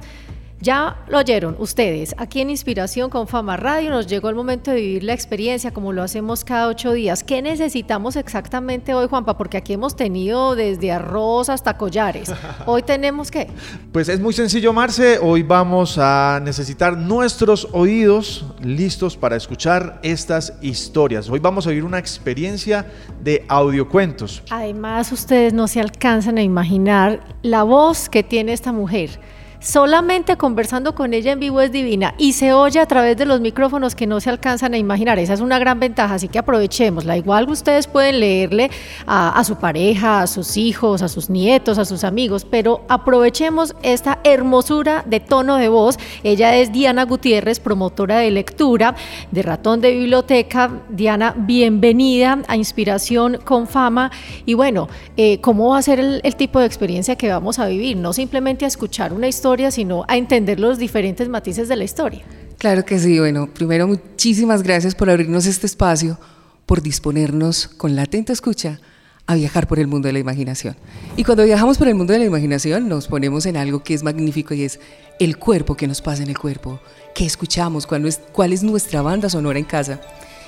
ya 0.64 0.96
lo 1.10 1.18
oyeron 1.18 1.58
ustedes, 1.60 2.16
aquí 2.18 2.40
en 2.40 2.50
Inspiración 2.50 3.10
con 3.10 3.28
Fama 3.28 3.58
Radio 3.58 3.90
nos 3.90 4.08
llegó 4.08 4.30
el 4.30 4.36
momento 4.36 4.72
de 4.72 4.78
vivir 4.78 5.04
la 5.04 5.14
experiencia 5.14 5.72
como 5.72 5.92
lo 5.92 6.02
hacemos 6.02 6.46
cada 6.46 6.70
ocho 6.70 6.94
días. 6.94 7.22
¿Qué 7.24 7.42
necesitamos 7.42 8.16
exactamente 8.16 8.94
hoy, 8.94 9.08
Juanpa? 9.10 9.38
Porque 9.38 9.58
aquí 9.58 9.74
hemos 9.74 9.98
tenido 9.98 10.56
desde 10.56 10.94
arroz 10.94 11.50
hasta 11.50 11.78
collares. 11.78 12.32
¿Hoy 12.66 12.82
tenemos 12.82 13.30
qué? 13.30 13.48
Pues 13.92 14.08
es 14.08 14.22
muy 14.22 14.34
sencillo, 14.34 14.72
Marce. 14.72 15.20
Hoy 15.22 15.44
vamos 15.44 15.98
a 15.98 16.40
necesitar 16.42 16.98
nuestros 16.98 17.68
oídos 17.74 18.46
listos 18.62 19.18
para 19.18 19.36
escuchar 19.36 20.00
estas 20.02 20.54
historias. 20.62 21.30
Hoy 21.30 21.40
vamos 21.40 21.68
a 21.68 21.72
vivir 21.72 21.84
una 21.84 22.00
experiencia 22.00 22.86
de 23.22 23.44
audiocuentos. 23.50 24.42
Además, 24.50 25.12
ustedes 25.12 25.54
no 25.54 25.68
se 25.68 25.82
alcanzan 25.82 26.38
a 26.38 26.42
imaginar 26.42 27.20
la 27.42 27.64
voz 27.64 28.08
que 28.08 28.24
tiene 28.24 28.54
esta 28.54 28.72
mujer 28.72 29.20
solamente 29.64 30.36
conversando 30.36 30.94
con 30.94 31.14
ella 31.14 31.32
en 31.32 31.40
vivo 31.40 31.62
es 31.62 31.72
divina 31.72 32.14
y 32.18 32.34
se 32.34 32.52
oye 32.52 32.82
a 32.82 32.86
través 32.86 33.16
de 33.16 33.26
los 33.26 33.40
micrófonos 33.40 33.96
que 33.96 34.06
no 34.06 34.20
se 34.20 34.30
alcanzan 34.30 34.74
a 34.74 34.78
imaginar. 34.78 35.18
Esa 35.20 35.34
es 35.34 35.40
una 35.40 35.58
gran 35.58 35.80
ventaja, 35.80 36.16
así 36.16 36.28
que 36.28 36.38
aprovechémosla. 36.38 37.16
Igual 37.16 37.50
ustedes 37.50 37.88
pueden 37.88 38.20
leerle 38.20 38.70
a, 39.08 39.42
su 39.46 39.56
pareja, 39.56 40.22
a 40.22 40.28
sus 40.28 40.58
hijos, 40.58 41.02
a 41.02 41.08
sus 41.08 41.30
nietos, 41.30 41.78
a 41.78 41.86
sus 41.86 42.04
amigos, 42.04 42.46
pero 42.46 42.84
aprovechemos 42.90 43.74
esta 43.84 44.20
hermosura 44.26 45.04
de 45.08 45.22
tono 45.22 45.56
de 45.56 45.70
voz. 45.70 45.98
Ella 46.24 46.58
es 46.58 46.74
Diana 46.74 47.06
Gutiérrez, 47.06 47.62
promotora 47.62 48.18
de 48.18 48.32
lectura 48.32 48.96
de 49.32 49.42
Ratón 49.44 49.80
de 49.80 49.92
Biblioteca. 49.92 50.72
Diana, 50.90 51.34
bienvenida 51.38 52.40
a 52.50 52.58
Inspiración 52.58 53.40
con 53.46 53.68
Fama. 53.68 54.12
Y 54.46 54.56
bueno, 54.56 54.90
eh, 55.16 55.40
¿cómo 55.40 55.70
va 55.70 55.78
a 55.78 55.82
ser 55.82 56.02
el, 56.02 56.20
el 56.24 56.36
tipo 56.36 56.60
de 56.60 56.66
experiencia 56.66 57.16
que 57.16 57.30
vamos 57.30 57.60
a 57.60 57.68
vivir? 57.68 57.96
No 57.96 58.12
simplemente 58.12 58.66
a 58.66 58.68
escuchar 58.68 59.14
una 59.14 59.30
historia, 59.30 59.53
sino 59.72 60.06
a 60.08 60.18
entender 60.18 60.60
los 60.60 60.78
diferentes 60.78 61.30
matices 61.30 61.68
de 61.68 61.76
la 61.76 61.84
historia. 61.84 62.24
Claro 62.58 62.86
que 62.86 63.00
sí, 63.00 63.20
bueno, 63.20 63.48
primero 63.48 63.88
muchísimas 63.88 64.64
gracias 64.64 64.96
por 64.96 65.10
abrirnos 65.10 65.46
este 65.46 65.66
espacio, 65.66 66.20
por 66.66 66.82
disponernos 66.82 67.68
con 67.68 67.96
la 67.96 68.04
atenta 68.04 68.34
escucha 68.34 68.80
a 69.26 69.36
viajar 69.36 69.68
por 69.68 69.80
el 69.80 69.88
mundo 69.88 70.08
de 70.08 70.14
la 70.14 70.20
imaginación. 70.20 70.76
Y 71.16 71.24
cuando 71.24 71.46
viajamos 71.46 71.78
por 71.78 71.88
el 71.88 71.96
mundo 71.96 72.14
de 72.14 72.20
la 72.20 72.26
imaginación 72.26 72.90
nos 72.90 73.08
ponemos 73.08 73.46
en 73.46 73.58
algo 73.58 73.84
que 73.84 73.94
es 73.94 74.04
magnífico 74.04 74.54
y 74.54 74.64
es 74.64 74.80
el 75.20 75.38
cuerpo 75.38 75.76
que 75.76 75.88
nos 75.88 76.02
pasa 76.02 76.24
en 76.24 76.30
el 76.30 76.38
cuerpo, 76.38 76.80
qué 77.16 77.26
escuchamos, 77.26 77.88
cuál 77.88 78.06
es, 78.06 78.20
cuál 78.32 78.54
es 78.54 78.64
nuestra 78.64 79.02
banda 79.02 79.30
sonora 79.30 79.60
en 79.60 79.66
casa. 79.66 80.02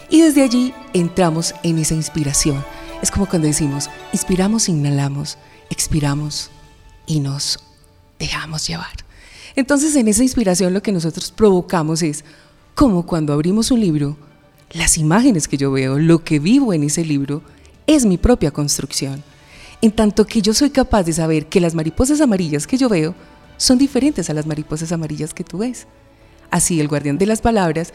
Y 0.10 0.22
desde 0.22 0.44
allí 0.44 0.74
entramos 0.94 1.56
en 1.64 1.80
esa 1.80 1.96
inspiración. 1.96 2.64
Es 3.02 3.12
como 3.12 3.28
cuando 3.28 3.48
decimos, 3.48 3.90
inspiramos, 4.14 4.70
inhalamos, 4.70 5.38
expiramos 5.70 6.52
y 7.08 7.20
nos 7.20 7.60
dejamos 8.26 8.68
llevar. 8.68 8.92
Entonces 9.56 9.96
en 9.96 10.08
esa 10.08 10.24
inspiración 10.24 10.74
lo 10.74 10.82
que 10.82 10.92
nosotros 10.92 11.32
provocamos 11.32 12.02
es 12.02 12.26
como 12.74 13.06
cuando 13.06 13.34
abrimos 13.34 13.72
un 13.72 13.80
libro, 13.80 14.18
las 14.72 14.98
imágenes 14.98 15.48
que 15.48 15.58
yo 15.58 15.72
veo, 15.72 15.98
lo 15.98 16.24
que 16.24 16.40
vivo 16.40 16.74
en 16.74 16.84
ese 16.84 17.06
libro, 17.06 17.42
es 17.88 18.06
mi 18.06 18.18
propia 18.18 18.52
construcción. 18.52 19.24
En 19.82 19.92
tanto 19.92 20.26
que 20.26 20.42
yo 20.42 20.54
soy 20.54 20.72
capaz 20.72 21.04
de 21.04 21.14
saber 21.14 21.48
que 21.48 21.62
las 21.62 21.76
mariposas 21.76 22.20
amarillas 22.20 22.68
que 22.68 22.78
yo 22.78 22.90
veo 22.90 23.16
son 23.58 23.78
diferentes 23.78 24.30
a 24.30 24.34
las 24.34 24.46
mariposas 24.46 24.92
amarillas 24.92 25.34
que 25.34 25.44
tú 25.44 25.60
ves. 25.60 25.88
Así 26.52 26.80
el 26.80 26.88
guardián 26.88 27.18
de 27.18 27.26
las 27.26 27.42
palabras, 27.42 27.94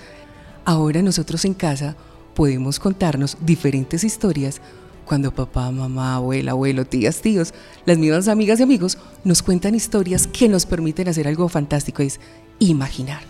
ahora 0.65 1.03
nosotros 1.03 1.45
en 1.45 1.55
casa 1.55 1.97
podemos 2.35 2.79
contarnos 2.79 3.37
diferentes 3.41 4.05
historias 4.05 4.61
cuando 5.05 5.35
papá, 5.35 5.71
mamá, 5.71 6.17
abuela, 6.17 6.53
abuelo, 6.53 6.85
tías, 6.85 7.21
tíos, 7.21 7.53
las 7.85 7.99
mismas 7.99 8.29
amigas 8.29 8.61
y 8.61 8.63
amigos 8.63 8.99
nos 9.25 9.43
cuentan 9.43 9.75
historias 9.75 10.27
que 10.27 10.49
nos 10.49 10.67
permiten 10.67 11.09
hacer 11.09 11.27
algo 11.27 11.49
fantástico, 11.49 12.03
es 12.03 12.21
imaginar. 12.59 13.23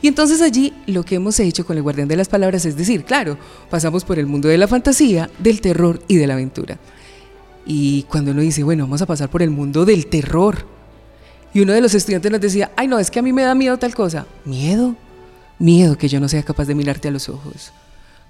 Y 0.00 0.08
entonces 0.08 0.40
allí 0.42 0.72
lo 0.86 1.04
que 1.04 1.16
hemos 1.16 1.40
hecho 1.40 1.66
con 1.66 1.76
el 1.76 1.82
guardián 1.82 2.08
de 2.08 2.16
las 2.16 2.28
palabras 2.28 2.64
es 2.64 2.76
decir, 2.76 3.04
claro, 3.04 3.36
pasamos 3.68 4.04
por 4.04 4.18
el 4.18 4.26
mundo 4.26 4.48
de 4.48 4.58
la 4.58 4.68
fantasía, 4.68 5.28
del 5.38 5.60
terror 5.60 6.02
y 6.06 6.16
de 6.16 6.26
la 6.26 6.34
aventura. 6.34 6.78
Y 7.66 8.04
cuando 8.04 8.30
uno 8.30 8.40
dice, 8.40 8.62
bueno, 8.62 8.84
vamos 8.84 9.02
a 9.02 9.06
pasar 9.06 9.28
por 9.28 9.42
el 9.42 9.50
mundo 9.50 9.84
del 9.84 10.06
terror. 10.06 10.64
Y 11.52 11.60
uno 11.60 11.72
de 11.72 11.80
los 11.80 11.94
estudiantes 11.94 12.30
nos 12.30 12.40
decía, 12.40 12.70
ay 12.76 12.86
no, 12.86 12.98
es 12.98 13.10
que 13.10 13.18
a 13.18 13.22
mí 13.22 13.32
me 13.32 13.42
da 13.42 13.54
miedo 13.54 13.76
tal 13.78 13.94
cosa. 13.94 14.26
Miedo. 14.44 14.94
Miedo 15.58 15.98
que 15.98 16.08
yo 16.08 16.20
no 16.20 16.28
sea 16.28 16.42
capaz 16.42 16.66
de 16.66 16.74
mirarte 16.74 17.08
a 17.08 17.10
los 17.10 17.28
ojos. 17.28 17.72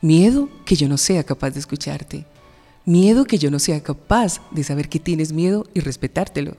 Miedo 0.00 0.48
que 0.64 0.76
yo 0.76 0.88
no 0.88 0.96
sea 0.96 1.22
capaz 1.24 1.50
de 1.50 1.60
escucharte. 1.60 2.24
Miedo 2.88 3.26
que 3.26 3.36
yo 3.36 3.50
no 3.50 3.58
sea 3.58 3.82
capaz 3.82 4.40
de 4.50 4.64
saber 4.64 4.88
que 4.88 4.98
tienes 4.98 5.34
miedo 5.34 5.66
y 5.74 5.80
respetártelo. 5.80 6.56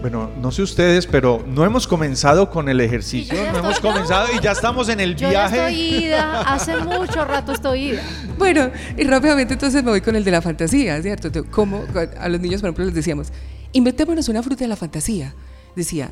Bueno, 0.00 0.28
no 0.40 0.50
sé 0.50 0.62
ustedes, 0.62 1.06
pero 1.06 1.44
no 1.46 1.64
hemos 1.64 1.86
comenzado 1.86 2.50
con 2.50 2.68
el 2.68 2.80
ejercicio, 2.80 3.38
no 3.52 3.60
hemos 3.60 3.78
comenzado 3.78 4.26
y 4.36 4.40
ya 4.42 4.50
estamos 4.50 4.88
en 4.88 4.98
el 4.98 5.14
Yo 5.14 5.28
viaje. 5.28 5.56
ya 5.56 5.68
estoy 5.68 6.04
ida, 6.04 6.40
hace 6.40 6.76
mucho 6.78 7.24
rato 7.24 7.52
estoy 7.52 7.90
ida. 7.90 8.02
Bueno, 8.38 8.72
y 8.96 9.04
rápidamente 9.04 9.52
entonces 9.52 9.84
me 9.84 9.90
voy 9.92 10.00
con 10.00 10.16
el 10.16 10.24
de 10.24 10.32
la 10.32 10.42
fantasía, 10.42 11.00
¿cierto? 11.00 11.30
Como 11.48 11.84
a 12.18 12.28
los 12.28 12.40
niños, 12.40 12.60
por 12.60 12.70
ejemplo, 12.70 12.86
les 12.86 12.94
decíamos, 12.94 13.28
inventémonos 13.70 14.28
una 14.28 14.42
fruta 14.42 14.64
de 14.64 14.68
la 14.68 14.74
fantasía. 14.74 15.32
Decía, 15.76 16.10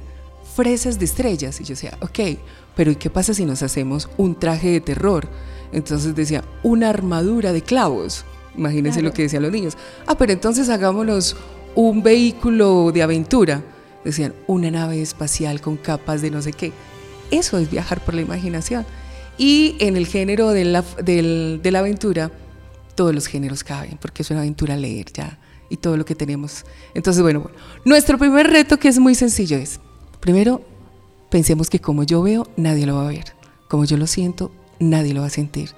fresas 0.55 1.01
de 1.01 1.07
estrellas. 1.07 1.61
Y 1.61 1.65
yo 1.65 1.71
decía, 1.71 1.99
ok, 2.03 2.39
pero 2.77 2.93
¿y 2.93 2.95
qué 2.95 3.11
pasa 3.11 3.35
si 3.35 3.45
nos 3.45 3.65
hacemos 3.65 4.09
un 4.17 4.39
traje 4.39 4.69
de 4.69 4.81
terror? 4.81 5.27
Entonces 5.73 6.15
decía, 6.15 6.45
una 6.63 6.89
armadura 6.89 7.53
de 7.53 7.63
clavos. 7.63 8.25
Imagínense 8.57 9.01
lo 9.03 9.13
que 9.13 9.23
decían 9.23 9.43
los 9.43 9.53
niños. 9.53 9.77
Ah, 10.07 10.17
pero 10.19 10.33
entonces 10.33 10.69
hagámonos 10.69 11.37
un 11.75 12.03
vehículo 12.03 12.91
de 12.93 13.03
aventura. 13.03 13.63
Decían, 14.05 14.35
una 14.47 14.71
nave 14.71 15.01
espacial 15.03 15.61
con 15.61 15.77
capas 15.77 16.23
de 16.23 16.31
no 16.31 16.43
sé 16.43 16.53
qué. 16.53 16.73
Eso 17.31 17.59
es 17.59 17.71
viajar 17.71 18.01
por 18.05 18.15
la 18.15 18.23
imaginación. 18.23 18.85
Y 19.39 19.77
en 19.79 19.97
el 19.97 20.07
género 20.07 20.51
de 20.51 20.65
la, 20.65 20.85
del- 21.03 21.61
de 21.63 21.71
la 21.71 21.79
aventura, 21.81 22.31
todos 22.95 23.15
los 23.15 23.27
géneros 23.27 23.63
caben, 23.65 23.99
porque 24.01 24.23
es 24.23 24.31
una 24.31 24.41
aventura 24.41 24.77
leer 24.77 25.07
ya 25.13 25.39
y 25.71 25.77
todo 25.77 25.97
lo 25.97 26.05
que 26.05 26.15
tenemos. 26.15 26.65
Entonces, 26.95 27.23
bueno, 27.23 27.41
bueno, 27.41 27.57
nuestro 27.85 28.19
primer 28.19 28.49
reto 28.49 28.79
que 28.79 28.89
es 28.89 28.99
muy 28.99 29.15
sencillo 29.15 29.57
es, 29.57 29.81
primero, 30.19 30.63
pensemos 31.31 31.71
que 31.71 31.79
como 31.79 32.03
yo 32.03 32.21
veo, 32.23 32.49
nadie 32.57 32.85
lo 32.87 32.97
va 32.97 33.05
a 33.05 33.09
ver. 33.09 33.33
Como 33.69 33.85
yo 33.85 33.97
lo 33.97 34.07
siento, 34.07 34.51
nadie 34.81 35.15
lo 35.15 35.21
va 35.21 35.29
a 35.29 35.31
sentir. 35.31 35.71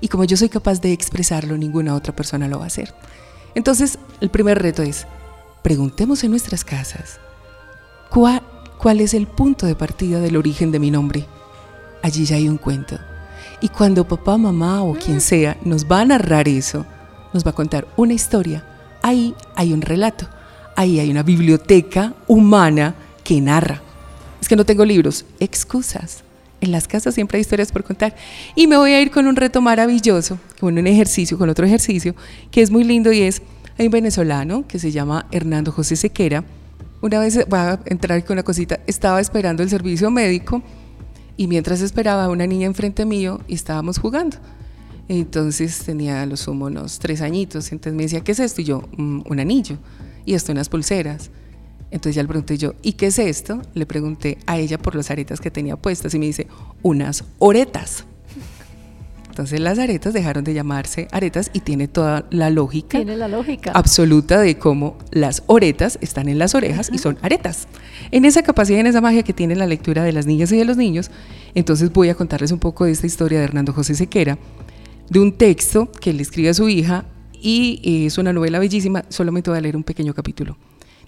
Y 0.00 0.08
como 0.08 0.24
yo 0.24 0.36
soy 0.36 0.48
capaz 0.48 0.80
de 0.80 0.92
expresarlo, 0.92 1.56
ninguna 1.56 1.94
otra 1.94 2.14
persona 2.14 2.48
lo 2.48 2.58
va 2.58 2.64
a 2.64 2.68
hacer. 2.68 2.94
Entonces, 3.54 3.98
el 4.20 4.30
primer 4.30 4.60
reto 4.60 4.82
es, 4.82 5.06
preguntemos 5.62 6.22
en 6.24 6.30
nuestras 6.30 6.64
casas, 6.64 7.18
¿cuál, 8.10 8.42
cuál 8.78 9.00
es 9.00 9.14
el 9.14 9.26
punto 9.26 9.66
de 9.66 9.74
partida 9.74 10.20
del 10.20 10.36
origen 10.36 10.70
de 10.70 10.78
mi 10.78 10.90
nombre? 10.90 11.26
Allí 12.02 12.24
ya 12.24 12.36
hay 12.36 12.48
un 12.48 12.58
cuento. 12.58 12.98
Y 13.60 13.68
cuando 13.70 14.06
papá, 14.06 14.36
mamá 14.36 14.82
o 14.82 14.94
quien 14.94 15.20
sea 15.20 15.56
nos 15.64 15.86
va 15.86 16.00
a 16.00 16.04
narrar 16.04 16.48
eso, 16.48 16.84
nos 17.32 17.44
va 17.44 17.50
a 17.50 17.54
contar 17.54 17.88
una 17.96 18.12
historia, 18.12 18.64
ahí 19.02 19.34
hay 19.54 19.72
un 19.72 19.80
relato, 19.80 20.28
ahí 20.76 21.00
hay 21.00 21.10
una 21.10 21.22
biblioteca 21.22 22.14
humana 22.26 22.94
que 23.24 23.40
narra. 23.40 23.80
Es 24.40 24.48
que 24.48 24.56
no 24.56 24.66
tengo 24.66 24.84
libros, 24.84 25.24
excusas. 25.40 26.22
En 26.60 26.72
las 26.72 26.88
casas 26.88 27.14
siempre 27.14 27.36
hay 27.36 27.42
historias 27.42 27.70
por 27.70 27.84
contar. 27.84 28.16
Y 28.54 28.66
me 28.66 28.76
voy 28.76 28.92
a 28.92 29.00
ir 29.00 29.10
con 29.10 29.26
un 29.26 29.36
reto 29.36 29.60
maravilloso, 29.60 30.38
con 30.58 30.78
un 30.78 30.86
ejercicio, 30.86 31.36
con 31.38 31.48
otro 31.48 31.66
ejercicio, 31.66 32.14
que 32.50 32.62
es 32.62 32.70
muy 32.70 32.84
lindo 32.84 33.12
y 33.12 33.22
es, 33.22 33.42
hay 33.78 33.86
un 33.86 33.92
venezolano 33.92 34.66
que 34.66 34.78
se 34.78 34.90
llama 34.90 35.26
Hernando 35.30 35.70
José 35.70 35.96
Sequera. 35.96 36.44
Una 37.02 37.18
vez, 37.18 37.46
voy 37.48 37.58
a 37.58 37.78
entrar 37.84 38.24
con 38.24 38.34
una 38.34 38.42
cosita, 38.42 38.80
estaba 38.86 39.20
esperando 39.20 39.62
el 39.62 39.68
servicio 39.68 40.10
médico 40.10 40.62
y 41.36 41.46
mientras 41.46 41.82
esperaba 41.82 42.28
una 42.30 42.46
niña 42.46 42.66
enfrente 42.66 43.04
mío 43.04 43.40
y 43.46 43.54
estábamos 43.54 43.98
jugando. 43.98 44.38
Entonces 45.08 45.78
tenía 45.84 46.22
a 46.22 46.26
lo 46.26 46.36
sumo 46.36 46.70
tres 46.98 47.20
añitos. 47.20 47.70
Entonces 47.70 47.94
me 47.94 48.04
decía, 48.04 48.20
¿qué 48.20 48.32
es 48.32 48.40
esto? 48.40 48.60
Y 48.62 48.64
yo, 48.64 48.82
"Mm, 48.96 49.20
un 49.28 49.40
anillo. 49.40 49.76
Y 50.24 50.34
esto, 50.34 50.52
unas 50.52 50.68
pulseras. 50.68 51.30
Entonces 51.90 52.16
ya 52.16 52.22
le 52.22 52.28
pregunté 52.28 52.58
yo, 52.58 52.74
¿y 52.82 52.92
qué 52.94 53.06
es 53.06 53.18
esto? 53.18 53.62
Le 53.74 53.86
pregunté 53.86 54.38
a 54.46 54.58
ella 54.58 54.78
por 54.78 54.94
las 54.94 55.10
aretas 55.10 55.40
que 55.40 55.50
tenía 55.50 55.76
puestas 55.76 56.14
y 56.14 56.18
me 56.18 56.26
dice, 56.26 56.46
unas 56.82 57.24
oretas. 57.38 58.04
Entonces 59.28 59.60
las 59.60 59.78
aretas 59.78 60.14
dejaron 60.14 60.44
de 60.44 60.54
llamarse 60.54 61.08
aretas 61.12 61.50
y 61.52 61.60
tiene 61.60 61.88
toda 61.88 62.24
la 62.30 62.48
lógica 62.48 62.96
Tiene 62.96 63.16
la 63.18 63.28
lógica. 63.28 63.70
absoluta 63.72 64.40
de 64.40 64.56
cómo 64.56 64.96
las 65.10 65.42
oretas 65.46 65.98
están 66.00 66.30
en 66.30 66.38
las 66.38 66.54
orejas 66.54 66.88
y 66.90 66.96
son 66.96 67.18
aretas. 67.20 67.68
En 68.12 68.24
esa 68.24 68.42
capacidad, 68.42 68.80
en 68.80 68.86
esa 68.86 69.02
magia 69.02 69.22
que 69.24 69.34
tiene 69.34 69.54
la 69.54 69.66
lectura 69.66 70.04
de 70.04 70.12
las 70.12 70.24
niñas 70.24 70.50
y 70.52 70.56
de 70.56 70.64
los 70.64 70.78
niños, 70.78 71.10
entonces 71.54 71.92
voy 71.92 72.08
a 72.08 72.14
contarles 72.14 72.50
un 72.50 72.58
poco 72.58 72.86
de 72.86 72.92
esta 72.92 73.06
historia 73.06 73.38
de 73.38 73.44
Hernando 73.44 73.74
José 73.74 73.94
Sequera, 73.94 74.38
de 75.10 75.20
un 75.20 75.32
texto 75.36 75.92
que 75.92 76.14
le 76.14 76.22
escribe 76.22 76.48
a 76.48 76.54
su 76.54 76.70
hija 76.70 77.04
y 77.34 77.82
eh, 77.84 78.06
es 78.06 78.16
una 78.16 78.32
novela 78.32 78.58
bellísima, 78.58 79.04
solamente 79.10 79.50
voy 79.50 79.58
a 79.58 79.60
leer 79.60 79.76
un 79.76 79.84
pequeño 79.84 80.14
capítulo. 80.14 80.56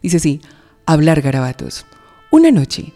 Dice 0.03 0.19
así, 0.19 0.43
hablar 0.89 1.21
garabatos. 1.21 1.85
Una 2.31 2.51
noche, 2.51 2.95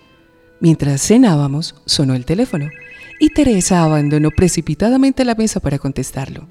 mientras 0.60 1.06
cenábamos, 1.06 1.74
sonó 1.84 2.14
el 2.14 2.24
teléfono 2.24 2.70
y 3.20 3.28
Teresa 3.28 3.84
abandonó 3.84 4.30
precipitadamente 4.30 5.26
la 5.26 5.34
mesa 5.34 5.60
para 5.60 5.78
contestarlo. 5.78 6.48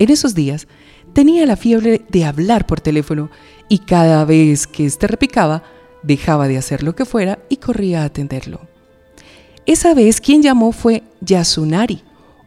En 0.00 0.10
esos 0.10 0.34
días 0.34 0.66
tenía 1.12 1.46
la 1.46 1.54
fiebre 1.54 2.02
de 2.08 2.24
hablar 2.24 2.66
por 2.66 2.80
teléfono 2.80 3.30
y 3.68 3.78
cada 3.78 4.24
vez 4.24 4.66
que 4.66 4.84
éste 4.84 5.06
repicaba, 5.06 5.62
dejaba 6.02 6.48
de 6.48 6.58
hacer 6.58 6.82
lo 6.82 6.96
que 6.96 7.04
fuera 7.04 7.38
y 7.48 7.58
corría 7.58 8.02
a 8.02 8.06
atenderlo. 8.06 8.60
Esa 9.66 9.94
vez 9.94 10.20
quien 10.20 10.42
llamó 10.42 10.72
fue 10.72 11.04
Yasunari, 11.20 12.02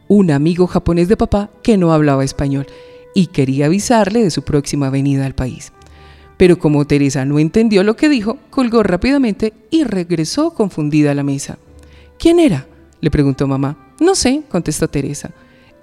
un 0.08 0.30
amigo 0.30 0.66
japonés 0.66 1.08
de 1.08 1.16
papá 1.16 1.48
que 1.62 1.78
no 1.78 1.90
hablaba 1.90 2.22
español 2.22 2.66
y 3.14 3.28
quería 3.28 3.64
avisarle 3.64 4.22
de 4.22 4.30
su 4.30 4.42
próxima 4.42 4.90
venida 4.90 5.24
al 5.24 5.34
país. 5.34 5.72
Pero 6.36 6.58
como 6.58 6.86
Teresa 6.86 7.24
no 7.24 7.38
entendió 7.38 7.82
lo 7.82 7.96
que 7.96 8.08
dijo, 8.08 8.38
colgó 8.50 8.82
rápidamente 8.82 9.52
y 9.70 9.84
regresó 9.84 10.52
confundida 10.52 11.12
a 11.12 11.14
la 11.14 11.22
mesa. 11.22 11.58
¿Quién 12.18 12.40
era? 12.40 12.66
le 13.00 13.10
preguntó 13.10 13.46
mamá. 13.46 13.94
No 14.00 14.14
sé, 14.14 14.42
contestó 14.48 14.88
Teresa. 14.88 15.30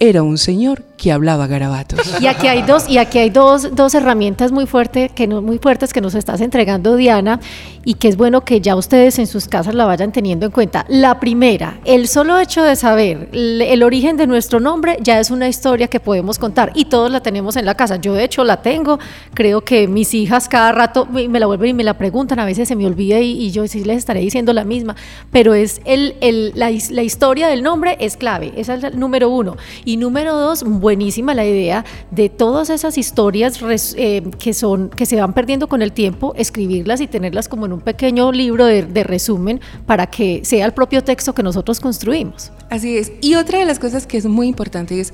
Era 0.05 0.21
un 0.21 0.37
señor 0.37 0.83
que 0.97 1.13
hablaba 1.13 1.47
garabatos. 1.47 1.99
Y 2.19 2.27
aquí 2.27 2.47
hay 2.47 2.61
dos, 2.63 2.89
y 2.89 2.97
aquí 2.97 3.19
hay 3.19 3.29
dos, 3.29 3.73
dos 3.73 3.93
herramientas 3.95 4.51
muy 4.51 4.65
fuertes 4.65 5.09
que 5.13 5.27
no, 5.27 5.41
muy 5.41 5.59
fuertes 5.59 5.93
que 5.93 6.01
nos 6.01 6.13
estás 6.13 6.41
entregando, 6.41 6.97
Diana, 6.97 7.39
y 7.85 7.93
que 7.93 8.09
es 8.09 8.17
bueno 8.17 8.43
que 8.43 8.59
ya 8.59 8.75
ustedes 8.75 9.17
en 9.19 9.27
sus 9.27 9.47
casas 9.47 9.75
la 9.75 9.85
vayan 9.85 10.11
teniendo 10.11 10.45
en 10.45 10.51
cuenta. 10.51 10.85
La 10.89 11.21
primera, 11.21 11.79
el 11.85 12.09
solo 12.09 12.37
hecho 12.37 12.63
de 12.63 12.75
saber 12.75 13.29
el, 13.31 13.81
origen 13.81 14.17
de 14.17 14.27
nuestro 14.27 14.59
nombre 14.59 14.97
ya 15.01 15.21
es 15.21 15.31
una 15.31 15.47
historia 15.47 15.87
que 15.87 16.01
podemos 16.01 16.37
contar 16.37 16.71
y 16.75 16.85
todos 16.85 17.09
la 17.09 17.21
tenemos 17.21 17.55
en 17.55 17.65
la 17.65 17.75
casa. 17.75 17.95
Yo 17.95 18.13
de 18.13 18.25
hecho 18.25 18.43
la 18.43 18.61
tengo, 18.61 18.99
creo 19.33 19.61
que 19.61 19.87
mis 19.87 20.13
hijas 20.13 20.49
cada 20.49 20.73
rato 20.73 21.05
me 21.05 21.39
la 21.39 21.45
vuelven 21.45 21.69
y 21.69 21.73
me 21.73 21.83
la 21.85 21.97
preguntan, 21.97 22.39
a 22.39 22.45
veces 22.45 22.67
se 22.67 22.75
me 22.75 22.85
olvida 22.85 23.21
y, 23.21 23.31
y 23.41 23.51
yo 23.51 23.65
sí 23.69 23.85
les 23.85 23.99
estaré 23.99 24.19
diciendo 24.19 24.51
la 24.51 24.65
misma, 24.65 24.97
pero 25.31 25.53
es 25.53 25.79
el, 25.85 26.15
el- 26.19 26.51
la, 26.55 26.71
la 26.91 27.03
historia 27.03 27.47
del 27.47 27.63
nombre 27.63 27.95
es 28.01 28.17
clave, 28.17 28.51
esa 28.57 28.75
es 28.75 28.83
el 28.83 28.99
número 28.99 29.29
uno. 29.29 29.55
Y 29.93 29.97
número 29.97 30.35
dos, 30.35 30.63
buenísima 30.63 31.35
la 31.35 31.45
idea 31.45 31.85
de 32.09 32.27
todas 32.27 32.71
esas 32.71 32.97
historias 32.97 33.59
eh, 33.95 34.23
que, 34.39 34.55
son, 34.55 34.89
que 34.89 35.05
se 35.05 35.17
van 35.17 35.33
perdiendo 35.33 35.67
con 35.67 35.83
el 35.83 35.91
tiempo, 35.91 36.33
escribirlas 36.35 36.99
y 36.99 37.05
tenerlas 37.05 37.47
como 37.47 37.67
en 37.67 37.73
un 37.73 37.81
pequeño 37.81 38.31
libro 38.31 38.65
de, 38.65 38.81
de 38.81 39.03
resumen 39.03 39.61
para 39.85 40.07
que 40.07 40.41
sea 40.45 40.65
el 40.65 40.73
propio 40.73 41.03
texto 41.03 41.35
que 41.35 41.43
nosotros 41.43 41.79
construimos. 41.79 42.51
Así 42.71 42.97
es. 42.97 43.11
Y 43.21 43.35
otra 43.35 43.59
de 43.59 43.65
las 43.65 43.77
cosas 43.77 44.07
que 44.07 44.17
es 44.17 44.25
muy 44.25 44.47
importante 44.47 44.99
es 44.99 45.13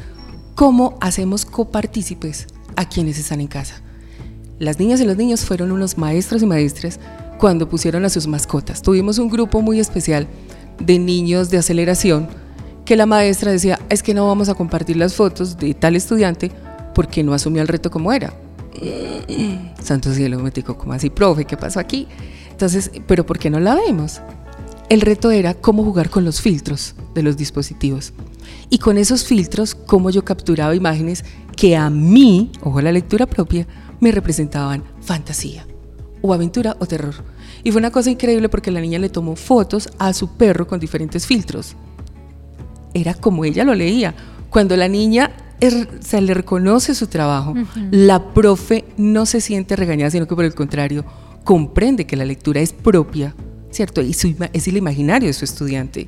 cómo 0.56 0.98
hacemos 1.02 1.44
copartícipes 1.44 2.48
a 2.78 2.88
quienes 2.88 3.20
están 3.20 3.42
en 3.42 3.48
casa. 3.48 3.82
Las 4.60 4.80
niñas 4.80 5.02
y 5.02 5.06
los 5.06 5.18
niños 5.18 5.42
fueron 5.42 5.74
unos 5.74 5.98
maestros 5.98 6.42
y 6.42 6.46
maestras 6.46 7.02
cuando 7.38 7.68
pusieron 7.68 8.06
a 8.06 8.10
sus 8.10 8.28
mascotas. 8.28 8.82
Tuvimos 8.82 9.18
un 9.18 9.28
grupo 9.28 9.62
muy 9.62 9.82
especial 9.82 10.26
de 10.80 11.00
niños 11.00 11.50
de 11.50 11.58
aceleración 11.58 12.30
que 12.90 12.96
la 12.96 13.06
maestra 13.06 13.52
decía, 13.52 13.78
es 13.88 14.02
que 14.02 14.16
no 14.16 14.26
vamos 14.26 14.50
a 14.50 14.56
compartir 14.56 14.98
las 14.98 15.14
fotos 15.14 15.60
de 15.60 15.76
tal 15.76 15.96
estudiante 15.96 16.50
porque 16.96 17.22
no 17.22 17.36
asumió 17.36 17.62
el 17.62 17.68
reto 17.68 17.92
como 17.92 18.12
era. 18.12 18.34
Santo 19.84 20.12
cielo, 20.12 20.40
me 20.40 20.50
dijo, 20.50 20.76
como 20.76 20.94
así, 20.94 21.12
profe? 21.12 21.46
¿Qué 21.46 21.56
pasó 21.56 21.80
aquí? 21.80 22.08
Entonces, 22.50 22.90
¿pero 23.06 23.28
por 23.28 23.38
qué 23.38 23.52
no 23.52 23.60
la 23.60 23.76
vemos? 23.76 24.22
El 24.90 25.02
reto 25.02 25.30
era 25.30 25.54
cómo 25.54 25.84
jugar 25.84 26.10
con 26.10 26.26
los 26.26 26.42
filtros 26.42 26.96
de 27.14 27.22
los 27.22 27.38
dispositivos. 27.38 28.12
Y 28.72 28.80
con 28.80 28.98
esos 28.98 29.24
filtros, 29.24 29.76
cómo 29.76 30.10
yo 30.10 30.26
capturaba 30.26 30.74
imágenes 30.74 31.24
que 31.56 31.78
a 31.78 31.92
mí, 31.92 32.52
ojo 32.64 32.82
la 32.82 32.92
lectura 32.92 33.28
propia, 33.28 33.68
me 34.00 34.12
representaban 34.12 34.84
fantasía, 35.00 35.68
o 36.24 36.34
aventura 36.34 36.76
o 36.80 36.88
terror. 36.88 37.14
Y 37.64 37.72
fue 37.72 37.82
una 37.82 37.92
cosa 37.92 38.10
increíble 38.10 38.50
porque 38.50 38.72
la 38.72 38.82
niña 38.82 38.98
le 38.98 39.10
tomó 39.10 39.36
fotos 39.36 39.90
a 40.00 40.12
su 40.12 40.38
perro 40.38 40.66
con 40.66 40.80
diferentes 40.80 41.28
filtros. 41.28 41.76
Era 42.94 43.14
como 43.14 43.46
ella 43.46 43.64
lo 43.64 43.76
leía. 43.76 44.16
Cuando 44.50 44.76
la 44.76 44.88
niña 44.88 45.32
se 46.00 46.22
le 46.22 46.34
reconoce 46.34 46.96
su 46.96 47.08
trabajo, 47.08 47.54
la 47.92 48.34
profe 48.34 48.86
no 48.98 49.26
se 49.26 49.42
siente 49.42 49.76
regañada, 49.76 50.12
sino 50.12 50.28
que 50.28 50.36
por 50.36 50.46
el 50.46 50.56
contrario, 50.56 51.06
comprende 51.44 52.06
que 52.06 52.16
la 52.16 52.26
lectura 52.26 52.62
es 52.62 52.74
propia, 52.74 53.36
¿cierto? 53.72 54.02
Y 54.02 54.12
es 54.12 54.68
el 54.68 54.78
imaginario 54.78 55.28
de 55.28 55.34
su 55.34 55.46
estudiante. 55.46 56.08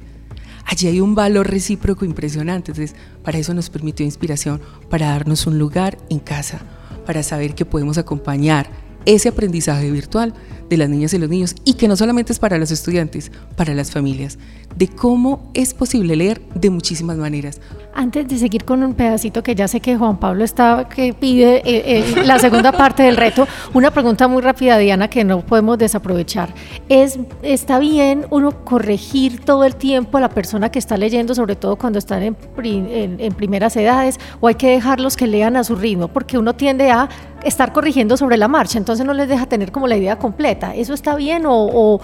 Allí 0.65 0.87
hay 0.87 1.01
un 1.01 1.15
valor 1.15 1.49
recíproco 1.49 2.05
impresionante. 2.05 2.71
Entonces, 2.71 2.95
para 3.23 3.37
eso 3.37 3.53
nos 3.53 3.69
permitió 3.69 4.05
inspiración, 4.05 4.61
para 4.89 5.07
darnos 5.07 5.47
un 5.47 5.57
lugar 5.57 5.97
en 6.09 6.19
casa, 6.19 6.61
para 7.05 7.23
saber 7.23 7.55
que 7.55 7.65
podemos 7.65 7.97
acompañar 7.97 8.69
ese 9.05 9.29
aprendizaje 9.29 9.89
virtual 9.91 10.33
de 10.69 10.77
las 10.77 10.89
niñas 10.89 11.13
y 11.13 11.17
los 11.17 11.29
niños 11.29 11.55
y 11.65 11.73
que 11.73 11.87
no 11.87 11.97
solamente 11.97 12.31
es 12.31 12.39
para 12.39 12.57
los 12.57 12.71
estudiantes, 12.71 13.31
para 13.55 13.73
las 13.73 13.91
familias, 13.91 14.37
de 14.75 14.87
cómo 14.87 15.51
es 15.53 15.73
posible 15.73 16.15
leer 16.15 16.41
de 16.55 16.69
muchísimas 16.69 17.17
maneras. 17.17 17.59
Antes 17.93 18.27
de 18.27 18.37
seguir 18.37 18.63
con 18.63 18.83
un 18.83 18.93
pedacito 18.93 19.43
que 19.43 19.53
ya 19.53 19.67
sé 19.67 19.81
que 19.81 19.97
Juan 19.97 20.17
Pablo 20.17 20.45
está 20.45 20.87
que 20.87 21.13
pide 21.13 21.57
eh, 21.57 22.13
eh, 22.15 22.23
la 22.25 22.39
segunda 22.39 22.71
parte 22.71 23.03
del 23.03 23.17
reto, 23.17 23.47
una 23.73 23.91
pregunta 23.91 24.29
muy 24.29 24.41
rápida 24.41 24.77
Diana 24.77 25.09
que 25.09 25.25
no 25.25 25.41
podemos 25.41 25.77
desaprovechar. 25.77 26.53
Es 26.87 27.19
está 27.41 27.79
bien 27.79 28.25
uno 28.29 28.63
corregir 28.63 29.41
todo 29.41 29.65
el 29.65 29.75
tiempo 29.75 30.17
a 30.17 30.21
la 30.21 30.29
persona 30.29 30.71
que 30.71 30.79
está 30.79 30.95
leyendo, 30.95 31.35
sobre 31.35 31.55
todo 31.55 31.75
cuando 31.75 31.99
están 31.99 32.23
en, 32.23 32.37
en 32.57 33.33
primeras 33.33 33.75
edades, 33.75 34.19
o 34.39 34.47
hay 34.47 34.55
que 34.55 34.69
dejarlos 34.69 35.17
que 35.17 35.27
lean 35.27 35.57
a 35.57 35.63
su 35.63 35.75
ritmo, 35.75 36.07
porque 36.07 36.37
uno 36.37 36.55
tiende 36.55 36.91
a 36.91 37.09
estar 37.43 37.73
corrigiendo 37.73 38.17
sobre 38.17 38.37
la 38.37 38.47
marcha, 38.47 38.77
entonces 38.77 39.05
no 39.05 39.13
les 39.13 39.27
deja 39.27 39.45
tener 39.45 39.71
como 39.71 39.87
la 39.87 39.97
idea 39.97 40.17
completa. 40.17 40.75
¿Eso 40.75 40.93
está 40.93 41.15
bien 41.15 41.43
o, 41.45 41.99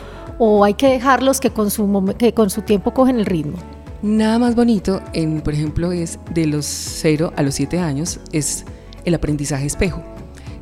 hay 0.63 0.75
que 0.75 0.87
dejarlos 0.87 1.39
que 1.39 1.49
con, 1.49 1.71
su, 1.71 2.15
que 2.17 2.33
con 2.33 2.49
su 2.49 2.56
tiempo 2.61 2.93
cogen 2.93 3.19
el 3.19 3.25
ritmo? 3.25 3.57
Nada 4.01 4.37
más 4.39 4.55
bonito, 4.55 5.01
en, 5.13 5.41
por 5.41 5.53
ejemplo, 5.53 5.91
es 5.91 6.19
de 6.33 6.45
los 6.45 6.65
0 6.65 7.33
a 7.35 7.41
los 7.43 7.55
7 7.55 7.79
años, 7.79 8.19
es 8.31 8.65
el 9.05 9.15
aprendizaje 9.15 9.65
espejo. 9.65 10.03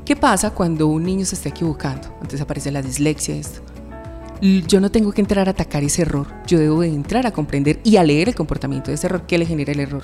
¿Qué 0.05 0.15
pasa 0.15 0.51
cuando 0.51 0.87
un 0.87 1.03
niño 1.03 1.25
se 1.25 1.35
está 1.35 1.49
equivocando? 1.49 2.07
Entonces 2.15 2.41
aparece 2.41 2.71
la 2.71 2.81
dislexia, 2.81 3.35
esto. 3.35 3.61
Yo 4.41 4.79
no 4.79 4.91
tengo 4.91 5.11
que 5.11 5.21
entrar 5.21 5.47
a 5.47 5.51
atacar 5.51 5.83
ese 5.83 6.03
error, 6.03 6.27
yo 6.45 6.59
debo 6.59 6.81
de 6.81 6.89
entrar 6.89 7.25
a 7.25 7.31
comprender 7.31 7.79
y 7.83 7.97
a 7.97 8.03
leer 8.03 8.29
el 8.29 8.35
comportamiento 8.35 8.91
de 8.91 8.95
ese 8.95 9.07
error, 9.07 9.23
qué 9.25 9.37
le 9.37 9.45
genera 9.45 9.71
el 9.71 9.79
error. 9.79 10.03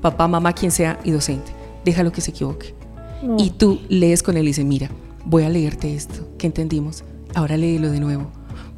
Papá, 0.00 0.28
mamá, 0.28 0.52
quien 0.52 0.70
sea 0.70 1.00
y 1.02 1.10
docente, 1.10 1.52
déjalo 1.84 2.12
que 2.12 2.20
se 2.20 2.30
equivoque 2.30 2.74
y 3.38 3.50
tú 3.50 3.80
lees 3.88 4.22
con 4.22 4.36
él 4.36 4.44
y 4.44 4.48
dices, 4.48 4.64
mira, 4.64 4.90
voy 5.24 5.42
a 5.42 5.48
leerte 5.48 5.94
esto, 5.94 6.28
que 6.38 6.46
entendimos, 6.46 7.04
ahora 7.34 7.56
léelo 7.56 7.90
de 7.90 8.00
nuevo. 8.00 8.30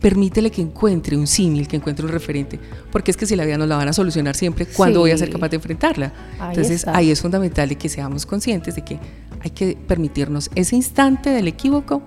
Permítele 0.03 0.51
que 0.51 0.61
encuentre 0.61 1.17
un 1.17 1.27
símil, 1.27 1.69
que 1.69 1.77
encuentre 1.77 2.05
un 2.05 2.11
referente, 2.11 2.59
porque 2.91 3.13
es 3.13 3.17
que 3.17 3.25
si 3.25 3.37
la 3.37 3.45
vida 3.45 3.57
nos 3.57 3.69
la 3.69 3.77
van 3.77 3.89
a 3.89 3.93
solucionar 3.93 4.35
siempre, 4.35 4.67
¿cuándo 4.67 4.99
voy 5.01 5.13
a 5.13 5.17
ser 5.17 5.31
capaz 5.31 5.49
de 5.49 5.57
enfrentarla? 5.57 6.13
Entonces 6.49 6.87
ahí 6.89 7.11
es 7.13 7.23
fundamental 7.23 7.69
de 7.69 7.77
que 7.77 7.89
seamos 7.89 8.27
conscientes 8.27 8.75
de 8.75 8.83
que 8.83 8.99
hay 9.41 9.51
que 9.51 9.79
permitirnos 9.87 10.51
ese 10.57 10.75
instante 10.77 11.31
del 11.31 11.47
equívoco 11.47 12.03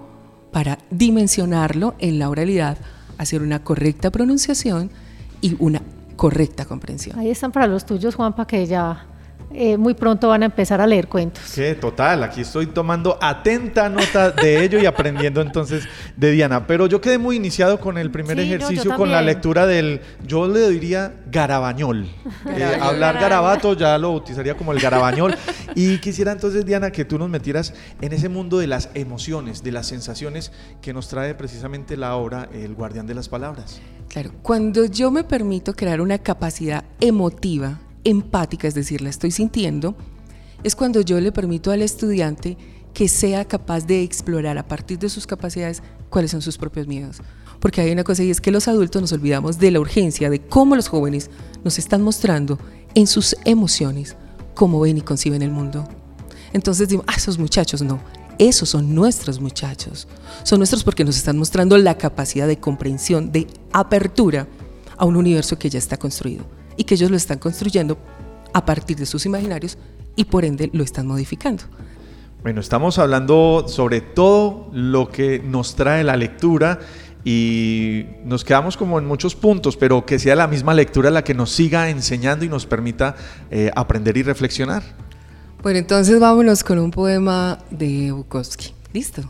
para 0.52 0.78
dimensionarlo 0.92 1.96
en 2.00 2.20
la 2.20 2.30
oralidad, 2.30 2.78
hacer 3.18 3.42
una 3.42 3.64
correcta 3.64 4.12
pronunciación 4.12 4.92
y 5.42 5.56
una 5.60 5.82
correcta 6.16 6.66
comprensión. 6.66 7.18
Ahí 7.18 7.30
están 7.30 7.52
para 7.52 7.68
los 7.68 7.86
tuyos, 7.86 8.16
Juanpa, 8.16 8.46
que 8.46 8.66
ya 8.66 9.06
eh, 9.58 9.78
muy 9.78 9.94
pronto 9.94 10.30
van 10.30 10.44
a 10.44 10.48
empezar 10.48 10.82
a 10.82 10.88
leer 10.88 11.08
cuentos. 11.08 11.44
Que 11.54 11.76
total, 11.76 12.24
aquí 12.24 12.42
estoy 12.42 12.68
tomando 12.68 13.18
atenta 13.22 13.90
nota 13.90 14.32
de 14.32 14.64
ello 14.64 14.80
y 14.80 14.86
aprendiendo 14.86 15.42
entonces 15.42 15.88
de 16.18 16.32
Diana. 16.32 16.68
Pero 16.68 16.88
yo 16.88 17.00
quedé 17.00 17.18
muy 17.18 17.38
iniciado 17.38 17.80
con 17.80 17.98
el 17.98 18.12
primer 18.12 18.40
ejercicio, 18.40 18.96
con 18.96 19.12
la 19.12 19.22
lectura 19.22 19.66
del, 19.66 20.02
yo 20.26 20.48
le 20.48 20.70
diría 20.70 21.14
garabañol. 21.32 22.06
Eh, 22.46 22.78
hablar 22.82 23.16
garabato 23.16 23.74
ya 23.74 23.98
lo 23.98 24.12
utilizaría 24.12 24.56
como 24.56 24.74
el 24.74 24.80
garabañol. 24.80 25.36
y 25.76 25.98
quisiera 26.00 26.32
entonces, 26.32 26.66
Diana, 26.66 26.92
que 26.92 27.06
tú 27.06 27.18
nos 27.18 27.30
metieras 27.30 27.74
en 28.02 28.14
ese 28.14 28.30
mundo 28.30 28.58
de 28.58 28.68
las 28.68 28.90
emociones, 28.94 29.64
de 29.64 29.72
las 29.72 29.88
sensaciones 29.88 30.52
que 30.82 30.94
nos 30.94 31.08
trae 31.08 31.34
precisamente 31.34 31.98
la 31.98 32.16
obra 32.16 32.50
El 32.54 32.76
guardián 32.76 33.08
de 33.08 33.14
las 33.14 33.30
palabras. 33.30 33.82
Claro, 34.10 34.32
cuando 34.42 34.86
yo 34.86 35.12
me 35.12 35.24
permito 35.24 35.74
crear 35.74 36.02
una 36.02 36.20
capacidad 36.20 36.86
emotiva, 37.00 37.80
empática, 38.06 38.68
es 38.68 38.76
decir, 38.76 39.02
la 39.02 39.10
estoy 39.10 39.32
sintiendo, 39.32 39.96
es 40.64 40.76
cuando 40.76 41.02
yo 41.02 41.20
le 41.20 41.32
permito 41.32 41.72
al 41.72 41.82
estudiante 41.82 42.58
que 42.94 43.10
sea 43.10 43.46
capaz 43.46 43.86
de 43.86 44.02
explorar 44.04 44.58
a 44.58 44.68
partir 44.68 44.98
de 44.98 45.10
sus 45.10 45.28
capacidades 45.28 45.84
cuáles 46.10 46.32
son 46.32 46.42
sus 46.42 46.58
propios 46.58 46.88
miedos. 46.88 47.18
Porque 47.60 47.82
hay 47.82 47.92
una 47.92 48.04
cosa 48.04 48.24
y 48.24 48.32
es 48.32 48.40
que 48.40 48.52
los 48.52 48.68
adultos 48.68 49.02
nos 49.02 49.12
olvidamos 49.12 49.60
de 49.60 49.72
la 49.72 49.80
urgencia, 49.80 50.30
de 50.30 50.40
cómo 50.40 50.76
los 50.76 50.88
jóvenes 50.88 51.30
nos 51.64 51.78
están 51.78 52.02
mostrando 52.02 52.58
en 52.94 53.08
sus 53.08 53.36
emociones 53.44 54.16
cómo 54.54 54.80
ven 54.80 54.98
y 54.98 55.02
conciben 55.02 55.42
el 55.42 55.52
mundo. 55.52 55.88
Entonces 56.54 56.88
digo, 56.88 57.04
ah, 57.08 57.16
esos 57.18 57.38
muchachos 57.38 57.82
no, 57.82 58.00
esos 58.38 58.70
son 58.70 58.96
nuestros 58.96 59.42
muchachos. 59.42 60.08
Son 60.44 60.60
nuestros 60.60 60.84
porque 60.84 61.04
nos 61.04 61.18
están 61.18 61.38
mostrando 61.38 61.78
la 61.78 61.98
capacidad 61.98 62.48
de 62.48 62.60
comprensión, 62.60 63.32
de 63.32 63.48
apertura 63.74 64.48
a 64.98 65.06
un 65.06 65.18
universo 65.18 65.60
que 65.60 65.70
ya 65.70 65.80
está 65.80 65.98
construido 65.98 66.46
y 66.78 66.84
que 66.84 66.96
ellos 66.96 67.12
lo 67.12 67.18
están 67.18 67.40
construyendo 67.40 67.98
a 68.54 68.66
partir 68.66 68.98
de 68.98 69.06
sus 69.06 69.26
imaginarios 69.26 69.78
y 70.16 70.26
por 70.26 70.46
ende 70.46 70.70
lo 70.74 70.84
están 70.84 71.08
modificando. 71.08 71.64
Bueno, 72.42 72.62
estamos 72.62 73.00
hablando 73.00 73.66
sobre 73.68 74.02
todo 74.02 74.70
lo 74.72 75.10
que 75.10 75.40
nos 75.40 75.76
trae 75.76 76.04
la 76.04 76.16
lectura 76.16 76.80
y 77.24 78.06
nos 78.24 78.46
quedamos 78.46 78.78
como 78.78 79.00
en 79.00 79.06
muchos 79.06 79.36
puntos, 79.36 79.76
pero 79.76 80.06
que 80.06 80.20
sea 80.20 80.36
la 80.36 80.48
misma 80.48 80.76
lectura 80.76 81.10
la 81.10 81.24
que 81.24 81.34
nos 81.34 81.52
siga 81.52 81.90
enseñando 81.90 82.46
y 82.46 82.50
nos 82.50 82.68
permita 82.68 83.16
eh, 83.50 83.72
aprender 83.76 84.16
y 84.16 84.24
reflexionar. 84.24 84.84
Bueno, 85.64 85.80
entonces 85.80 86.20
vámonos 86.20 86.64
con 86.64 86.78
un 86.78 86.92
poema 86.92 87.58
de 87.72 88.12
Bukowski. 88.12 88.76
¿Listo? 88.94 89.24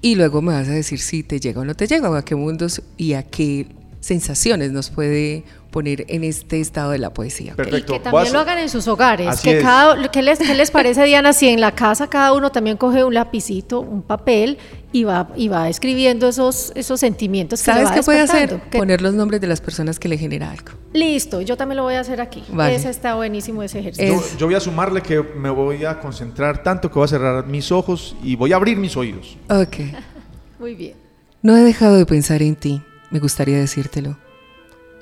Y 0.00 0.14
luego 0.14 0.40
me 0.40 0.52
vas 0.52 0.68
a 0.68 0.72
decir 0.72 1.00
si 1.00 1.24
te 1.24 1.40
llega 1.40 1.60
o 1.60 1.64
no 1.64 1.74
te 1.74 1.88
llega, 1.88 2.08
o 2.08 2.14
a 2.14 2.24
qué 2.24 2.36
mundos 2.36 2.82
y 2.96 3.14
a 3.14 3.24
qué 3.24 3.66
sensaciones 4.00 4.72
nos 4.72 4.90
puede 4.90 5.44
poner 5.70 6.06
en 6.08 6.24
este 6.24 6.60
estado 6.60 6.92
de 6.92 6.98
la 6.98 7.12
poesía. 7.12 7.54
Perfecto. 7.54 7.94
Y 7.94 7.98
que 7.98 8.02
también 8.02 8.32
lo 8.32 8.40
hagan 8.40 8.58
en 8.58 8.68
sus 8.68 8.88
hogares. 8.88 9.40
que 9.40 9.60
cada, 9.60 10.10
¿qué, 10.10 10.22
les, 10.22 10.38
¿Qué 10.38 10.54
les 10.54 10.70
parece, 10.70 11.04
Diana, 11.04 11.32
si 11.32 11.48
en 11.48 11.60
la 11.60 11.72
casa 11.72 12.08
cada 12.08 12.32
uno 12.32 12.50
también 12.50 12.76
coge 12.76 13.04
un 13.04 13.14
lapicito, 13.14 13.80
un 13.80 14.02
papel 14.02 14.58
y 14.92 15.04
va, 15.04 15.28
y 15.36 15.48
va 15.48 15.68
escribiendo 15.68 16.28
esos, 16.28 16.72
esos 16.74 17.00
sentimientos 17.00 17.60
que 17.60 17.66
¿Sabes 17.66 17.90
qué 17.90 18.02
puede 18.02 18.20
hacer? 18.20 18.58
Poner 18.70 19.02
los 19.02 19.14
nombres 19.14 19.40
de 19.40 19.46
las 19.46 19.60
personas 19.60 19.98
que 19.98 20.08
le 20.08 20.16
genera 20.16 20.50
algo. 20.50 20.72
Listo, 20.94 21.42
yo 21.42 21.56
también 21.56 21.76
lo 21.76 21.82
voy 21.82 21.94
a 21.94 22.00
hacer 22.00 22.20
aquí. 22.20 22.42
Ese 22.70 22.88
está 22.88 23.14
buenísimo 23.14 23.62
ese 23.62 23.80
ejercicio. 23.80 24.22
Yo, 24.38 24.46
voy 24.46 24.54
a 24.54 24.60
sumarle 24.60 25.02
que 25.02 25.22
me 25.22 25.50
voy 25.50 25.84
a 25.84 26.00
concentrar 26.00 26.62
tanto 26.62 26.88
que 26.88 26.94
voy 26.94 27.04
a 27.04 27.08
cerrar 27.08 27.46
mis 27.46 27.70
ojos 27.70 28.16
y 28.22 28.36
voy 28.36 28.52
a 28.52 28.56
abrir 28.56 28.78
mis 28.78 28.96
oídos. 28.96 29.36
Ok. 29.50 29.76
Muy 30.58 30.74
bien. 30.74 30.94
No 31.42 31.56
he 31.56 31.60
dejado 31.60 31.96
de 31.96 32.06
pensar 32.06 32.42
en 32.42 32.56
ti, 32.56 32.82
me 33.10 33.18
gustaría 33.20 33.58
decírtelo. 33.58 34.18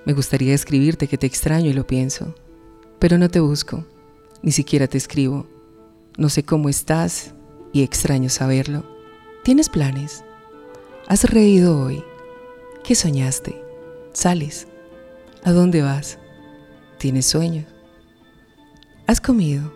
Me 0.05 0.13
gustaría 0.13 0.55
escribirte 0.55 1.09
que 1.09 1.19
te 1.19 1.27
extraño 1.27 1.71
y 1.71 1.73
lo 1.73 1.87
pienso, 1.87 2.35
pero 2.99 3.19
no 3.19 3.29
te 3.29 3.41
busco, 3.41 3.85
ni 4.43 4.53
siquiera 4.53 4.87
te 4.87 4.99
escribo. 4.99 5.47
No 6.17 6.29
sé 6.29 6.45
cómo 6.45 6.69
estás 6.69 7.35
y 7.73 7.83
extraño 7.83 8.29
saberlo. 8.29 8.85
¿Tienes 9.43 9.69
planes? 9.69 10.25
¿Has 11.09 11.25
reído 11.25 11.81
hoy? 11.81 12.03
¿Qué 12.85 12.95
soñaste? 12.95 13.61
¿Sales? 14.13 14.69
¿A 15.45 15.53
dónde 15.53 15.83
vas? 15.83 16.19
¿Tienes 16.99 17.27
sueños? 17.27 17.67
¿Has 19.07 19.21
comido? 19.21 19.73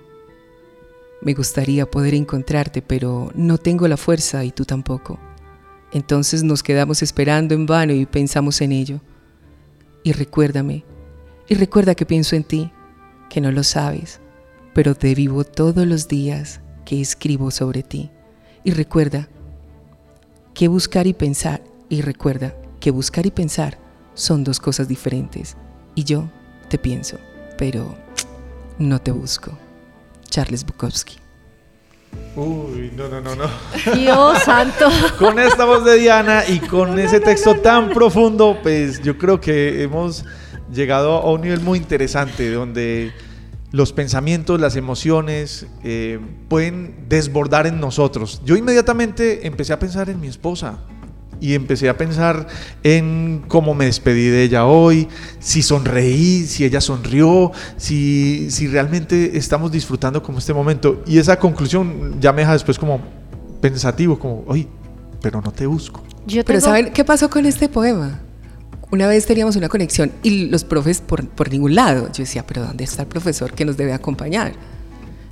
Me 1.21 1.35
gustaría 1.35 1.91
poder 1.91 2.15
encontrarte, 2.15 2.83
pero 2.83 3.31
no 3.35 3.59
tengo 3.59 3.87
la 3.87 3.97
fuerza 3.97 4.45
y 4.45 4.53
tú 4.53 4.65
tampoco. 4.65 5.21
Entonces 5.93 6.43
nos 6.43 6.63
quedamos 6.63 7.03
esperando 7.03 7.55
en 7.55 7.67
vano 7.67 7.93
y 7.93 8.07
pensamos 8.07 8.61
en 8.61 8.73
ello 8.73 9.01
y 10.03 10.13
recuérdame, 10.13 10.85
y 11.49 11.55
recuerda 11.55 11.95
que 11.95 12.07
pienso 12.07 12.37
en 12.37 12.45
ti, 12.45 12.73
que 13.29 13.41
no 13.41 13.53
lo 13.53 13.65
sabes, 13.65 14.21
pero 14.73 14.95
te 14.95 15.15
vivo 15.15 15.45
todos 15.45 15.87
los 15.87 16.09
días 16.09 16.61
que 16.85 17.01
escribo 17.01 17.51
sobre 17.51 17.83
ti. 17.83 18.11
Y 18.65 18.71
recuerda 18.71 19.29
que 20.55 20.69
buscar 20.69 21.07
y 21.07 21.13
pensar, 21.13 21.63
y 21.89 22.03
recuerda 22.03 22.55
que 22.79 22.91
buscar 22.91 23.27
y 23.27 23.31
pensar 23.31 23.79
son 24.15 24.45
dos 24.45 24.61
cosas 24.61 24.89
diferentes, 24.89 25.57
y 25.95 26.05
yo 26.05 26.31
te 26.69 26.79
pienso 26.79 27.19
pero 27.61 27.95
no 28.79 29.03
te 29.03 29.11
busco. 29.13 29.53
Charles 30.31 30.65
Bukowski. 30.65 31.19
Uy, 32.37 32.93
no, 32.97 33.09
no, 33.09 33.21
no, 33.21 33.35
no. 33.35 33.45
Dios 33.95 34.39
santo. 34.45 34.89
Con 35.19 35.39
esta 35.39 35.65
voz 35.65 35.85
de 35.85 35.97
Diana 35.97 36.45
y 36.49 36.61
con 36.61 36.99
ese 36.99 37.21
texto 37.21 37.57
tan 37.57 37.91
profundo, 37.91 38.59
pues 38.63 39.03
yo 39.03 39.19
creo 39.19 39.41
que 39.41 39.83
hemos 39.83 40.25
llegado 40.73 41.19
a 41.19 41.33
un 41.33 41.41
nivel 41.41 41.61
muy 41.61 41.79
interesante 41.79 42.51
donde 42.51 43.13
los 43.73 43.93
pensamientos, 43.93 44.61
las 44.61 44.77
emociones 44.77 45.67
eh, 45.83 46.21
pueden 46.49 47.07
desbordar 47.09 47.67
en 47.67 47.81
nosotros. 47.81 48.41
Yo 48.45 48.57
inmediatamente 48.57 49.47
empecé 49.47 49.73
a 49.73 49.79
pensar 49.79 50.09
en 50.09 50.21
mi 50.21 50.29
esposa 50.29 50.79
y 51.41 51.55
empecé 51.55 51.89
a 51.89 51.97
pensar 51.97 52.47
en 52.83 53.43
cómo 53.49 53.75
me 53.75 53.87
despedí 53.87 54.29
de 54.29 54.43
ella 54.43 54.67
hoy, 54.67 55.09
si 55.39 55.63
sonreí, 55.63 56.47
si 56.47 56.65
ella 56.65 56.81
sonrió, 56.81 57.53
si, 57.77 58.51
si 58.51 58.69
realmente 58.69 59.37
estamos 59.37 59.73
disfrutando 59.73 60.23
como 60.23 60.39
este 60.39 60.53
momento. 60.53 61.03
Y 61.07 61.19
esa 61.19 61.39
conclusión 61.39 62.21
ya 62.21 62.33
me 62.33 62.43
deja 62.43 62.53
después 62.53 62.79
como 62.79 63.01
pensativo, 63.61 64.19
como, 64.19 64.45
oye, 64.47 64.69
pero 65.21 65.41
no 65.41 65.51
te 65.53 65.67
busco. 65.67 66.03
Pero 66.45 66.61
¿saben 66.61 66.93
qué 66.93 67.05
pasó 67.05 67.31
con 67.31 67.47
este 67.47 67.69
poema? 67.69 68.21
Una 68.91 69.07
vez 69.07 69.25
teníamos 69.27 69.57
una 69.57 69.69
conexión 69.69 70.13
y 70.23 70.47
los 70.47 70.65
profes 70.65 71.01
por, 71.01 71.27
por 71.29 71.51
ningún 71.51 71.75
lado. 71.75 72.07
Yo 72.13 72.25
decía, 72.25 72.45
pero 72.47 72.63
¿dónde 72.63 72.85
está 72.85 73.03
el 73.03 73.09
profesor 73.09 73.53
que 73.53 73.65
nos 73.65 73.77
debe 73.77 73.93
acompañar? 73.93 74.53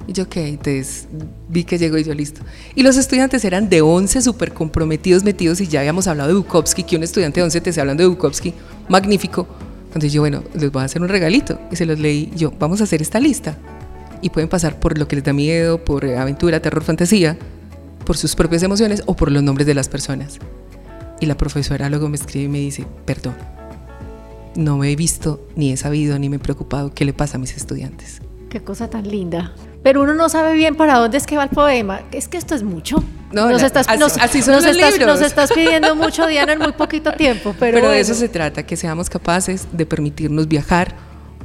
Y 0.09 0.15
yo, 0.15 0.25
ok, 0.25 0.37
entonces 0.39 1.07
vi 1.51 1.65
que 1.65 1.77
llegó 1.77 1.99
y 1.99 2.05
yo, 2.05 2.15
listo. 2.15 2.41
Y 2.75 2.83
los 2.83 2.97
estudiantes 2.97 3.45
eran 3.45 3.69
de 3.69 3.83
11 3.83 4.23
súper 4.23 4.55
comprometidos, 4.55 5.23
metidos, 5.23 5.61
y 5.61 5.67
ya 5.67 5.81
habíamos 5.81 6.07
hablado 6.07 6.31
de 6.31 6.35
Bukowski, 6.35 6.83
que 6.83 6.97
un 6.97 7.03
estudiante 7.03 7.41
de 7.41 7.45
11 7.45 7.61
te 7.61 7.71
esté 7.71 7.81
hablando 7.83 8.03
de 8.03 8.09
Bukowski, 8.09 8.55
magnífico. 8.89 9.47
Entonces 9.89 10.11
yo, 10.11 10.23
bueno, 10.23 10.43
les 10.55 10.73
voy 10.73 10.81
a 10.81 10.87
hacer 10.87 11.03
un 11.03 11.09
regalito. 11.09 11.61
Y 11.71 11.77
se 11.77 11.85
los 11.85 11.99
leí 11.99 12.33
yo, 12.35 12.55
vamos 12.59 12.81
a 12.81 12.85
hacer 12.85 13.03
esta 13.03 13.21
lista. 13.21 13.59
Y 14.23 14.31
pueden 14.31 14.49
pasar 14.49 14.81
por 14.81 14.97
lo 14.97 15.07
que 15.07 15.17
les 15.17 15.25
da 15.27 15.35
miedo, 15.35 15.85
por 15.85 16.07
aventura, 16.07 16.61
terror, 16.61 16.83
fantasía, 16.83 17.39
por 18.07 18.17
sus 18.17 18.35
propias 18.35 18.63
emociones 18.63 19.03
o 19.05 19.15
por 19.15 19.31
los 19.31 19.43
nombres 19.43 19.67
de 19.67 19.75
las 19.75 19.91
personas. 19.91 20.39
Y 21.21 21.27
la 21.27 21.37
profesora 21.37 21.91
luego 21.91 22.09
me 22.09 22.17
escribe 22.17 22.47
y 22.47 22.49
me 22.49 22.61
dice, 22.61 22.87
perdón, 23.05 23.35
no 24.57 24.79
me 24.79 24.91
he 24.91 24.97
visto, 24.97 25.47
ni 25.55 25.71
he 25.71 25.77
sabido, 25.77 26.19
ni 26.19 26.31
me 26.31 26.37
he 26.37 26.39
preocupado 26.41 26.95
qué 26.95 27.05
le 27.05 27.13
pasa 27.13 27.37
a 27.37 27.41
mis 27.41 27.55
estudiantes. 27.55 28.23
Qué 28.51 28.63
cosa 28.63 28.89
tan 28.89 29.07
linda. 29.07 29.53
Pero 29.83 30.03
uno 30.03 30.15
no 30.15 30.29
sabe 30.29 30.55
bien 30.55 30.75
para 30.75 30.99
dónde 30.99 31.19
es 31.19 31.27
que 31.27 31.37
va 31.37 31.45
el 31.45 31.51
poema. 31.51 32.01
Es 32.13 32.29
que 32.29 32.39
esto 32.39 32.55
es 32.55 32.63
mucho. 32.63 33.05
No, 33.31 33.51
nos 33.51 33.63
estás, 33.63 33.87
así, 33.89 34.41
son 34.41 34.55
los 34.55 34.65
estás, 34.65 34.93
libros. 34.93 35.19
nos 35.19 35.21
estás 35.21 35.53
pidiendo 35.53 35.95
mucho, 35.95 36.27
Diana, 36.27 36.55
en 36.55 36.59
muy 36.59 36.73
poquito 36.73 37.13
tiempo. 37.13 37.55
Pero, 37.59 37.77
pero 37.77 37.91
de 37.91 38.01
eso 38.01 38.15
se 38.15 38.29
trata, 38.29 38.65
que 38.65 38.77
seamos 38.77 39.11
capaces 39.11 39.69
de 39.73 39.85
permitirnos 39.85 40.49
viajar 40.49 40.95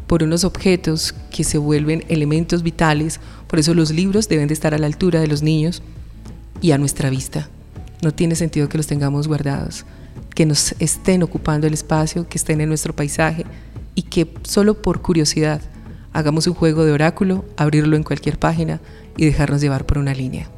por 0.08 0.24
unos 0.24 0.46
objetos 0.46 1.14
que 1.30 1.44
se 1.44 1.58
vuelven 1.58 2.06
elementos 2.08 2.64
vitales. 2.64 3.20
Por 3.48 3.60
eso 3.60 3.74
los 3.74 3.92
libros 3.92 4.30
deben 4.30 4.48
de 4.48 4.54
estar 4.54 4.74
a 4.74 4.78
la 4.78 4.88
altura 4.88 5.20
de 5.20 5.28
los 5.28 5.44
niños 5.44 5.84
y 6.62 6.72
a 6.72 6.78
nuestra 6.78 7.10
vista. 7.10 7.50
No 8.02 8.14
tiene 8.14 8.36
sentido 8.36 8.70
que 8.70 8.78
los 8.78 8.88
tengamos 8.88 9.28
guardados, 9.28 9.86
que 10.36 10.46
nos 10.46 10.74
estén 10.80 11.22
ocupando 11.22 11.68
el 11.68 11.74
espacio, 11.74 12.28
que 12.30 12.38
estén 12.38 12.62
en 12.62 12.70
nuestro 12.70 12.96
paisaje 12.96 13.46
y 13.94 14.04
que 14.04 14.34
solo 14.44 14.82
por 14.82 15.02
curiosidad 15.02 15.62
hagamos 16.14 16.48
un 16.48 16.54
juego 16.54 16.86
de 16.86 16.92
oráculo, 16.92 17.44
abrirlo 17.58 17.98
en 17.98 18.04
cualquier 18.04 18.40
página 18.40 18.80
y 19.18 19.26
dejarnos 19.26 19.62
llevar 19.62 19.86
por 19.86 19.98
una 19.98 20.14
línea. 20.14 20.50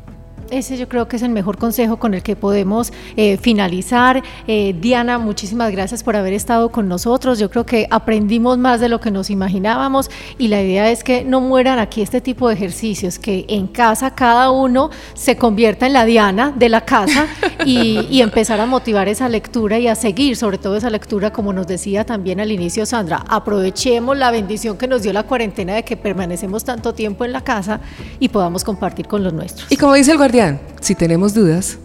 Ese 0.51 0.77
yo 0.77 0.88
creo 0.88 1.08
que 1.08 1.15
es 1.15 1.23
el 1.23 1.29
mejor 1.29 1.58
consejo 1.58 1.97
con 1.97 2.13
el 2.13 2.21
que 2.21 2.36
podemos 2.36 2.93
eh, 3.17 3.38
finalizar. 3.38 4.21
Eh, 4.47 4.75
Diana, 4.79 5.17
muchísimas 5.17 5.71
gracias 5.71 6.03
por 6.03 6.15
haber 6.15 6.34
estado 6.34 6.69
con 6.69 6.88
nosotros. 6.88 7.39
Yo 7.39 7.49
creo 7.49 7.65
que 7.65 7.88
aprendimos 7.89 8.58
más 8.58 8.79
de 8.79 8.88
lo 8.88 8.99
que 8.99 9.10
nos 9.10 9.29
imaginábamos 9.31 10.10
y 10.38 10.47
la 10.47 10.62
idea 10.62 10.91
es 10.91 11.03
que 11.03 11.23
no 11.23 11.41
mueran 11.41 11.79
aquí 11.79 12.01
este 12.01 12.21
tipo 12.21 12.47
de 12.47 12.53
ejercicios, 12.53 13.17
que 13.17 13.45
en 13.49 13.67
casa 13.67 14.13
cada 14.13 14.51
uno 14.51 14.91
se 15.15 15.36
convierta 15.36 15.88
en 15.88 15.93
la 15.93 16.05
Diana 16.05 16.53
de 16.55 16.69
la 16.69 16.81
casa 16.81 17.25
y, 17.65 18.05
y 18.12 18.21
empezar 18.21 18.60
a 18.60 18.67
motivar 18.67 19.08
esa 19.08 19.27
lectura 19.27 19.79
y 19.79 19.88
a 19.88 19.95
seguir 19.95 20.38
sobre 20.38 20.60
todo 20.60 20.75
esa 20.77 20.91
lectura, 20.91 21.34
como 21.34 21.53
nos 21.53 21.65
decía 21.65 22.05
también 22.05 22.39
al 22.39 22.51
inicio 22.51 22.86
Sandra. 22.86 23.23
Aprovechemos 23.27 24.15
la 24.15 24.29
bendición 24.29 24.77
que 24.77 24.88
nos 24.88 25.01
dio 25.01 25.12
la 25.12 25.23
cuarentena 25.23 25.73
de 25.73 25.84
que 25.84 25.97
permanecemos 25.97 26.63
tanto 26.63 26.93
tiempo 26.93 27.25
en 27.25 27.31
la 27.31 27.41
casa 27.41 27.79
y 28.19 28.29
podamos 28.29 28.63
compartir 28.63 29.08
con 29.08 29.23
los 29.23 29.34
nuestros. 29.34 29.71
Y 29.71 29.77
como 29.77 29.95
dice 29.95 30.12
el 30.12 30.17
guardián, 30.17 30.35
si 30.82 30.95
tenemos 30.95 31.34
dudas, 31.34 31.78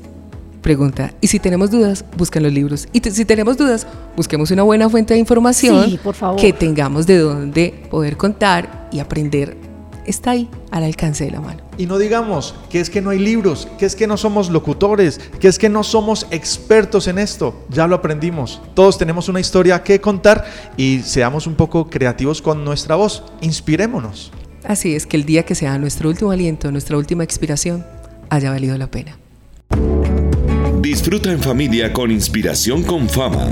pregunta. 0.60 1.12
Y 1.20 1.28
si 1.28 1.38
tenemos 1.38 1.70
dudas, 1.70 2.04
busquen 2.16 2.42
los 2.42 2.52
libros. 2.52 2.88
Y 2.92 3.00
si 3.00 3.24
tenemos 3.24 3.56
dudas, 3.56 3.86
busquemos 4.16 4.50
una 4.50 4.64
buena 4.64 4.88
fuente 4.88 5.14
de 5.14 5.20
información 5.20 5.98
que 6.36 6.52
tengamos 6.52 7.06
de 7.06 7.18
dónde 7.18 7.86
poder 7.90 8.16
contar 8.16 8.88
y 8.90 8.98
aprender. 8.98 9.56
Está 10.04 10.32
ahí, 10.32 10.48
al 10.72 10.82
alcance 10.82 11.24
de 11.24 11.30
la 11.30 11.40
mano. 11.40 11.62
Y 11.78 11.86
no 11.86 11.96
digamos 11.98 12.56
que 12.70 12.80
es 12.80 12.90
que 12.90 13.00
no 13.00 13.10
hay 13.10 13.20
libros, 13.20 13.68
que 13.78 13.86
es 13.86 13.94
que 13.94 14.08
no 14.08 14.16
somos 14.16 14.50
locutores, 14.50 15.20
que 15.38 15.46
es 15.46 15.58
que 15.58 15.68
no 15.68 15.84
somos 15.84 16.26
expertos 16.32 17.06
en 17.06 17.18
esto. 17.18 17.54
Ya 17.68 17.86
lo 17.86 17.94
aprendimos. 17.94 18.60
Todos 18.74 18.98
tenemos 18.98 19.28
una 19.28 19.38
historia 19.38 19.84
que 19.84 20.00
contar 20.00 20.44
y 20.76 21.02
seamos 21.04 21.46
un 21.46 21.54
poco 21.54 21.88
creativos 21.88 22.42
con 22.42 22.64
nuestra 22.64 22.96
voz. 22.96 23.22
Inspirémonos. 23.42 24.32
Así 24.64 24.96
es 24.96 25.06
que 25.06 25.16
el 25.16 25.24
día 25.24 25.44
que 25.44 25.54
sea 25.54 25.78
nuestro 25.78 26.08
último 26.08 26.32
aliento, 26.32 26.72
nuestra 26.72 26.96
última 26.96 27.22
expiración, 27.22 27.84
haya 28.30 28.50
valido 28.50 28.78
la 28.78 28.90
pena. 28.90 29.16
Disfruta 30.80 31.30
en 31.30 31.40
familia 31.40 31.92
con 31.92 32.10
inspiración 32.10 32.82
con 32.82 33.08
fama. 33.08 33.48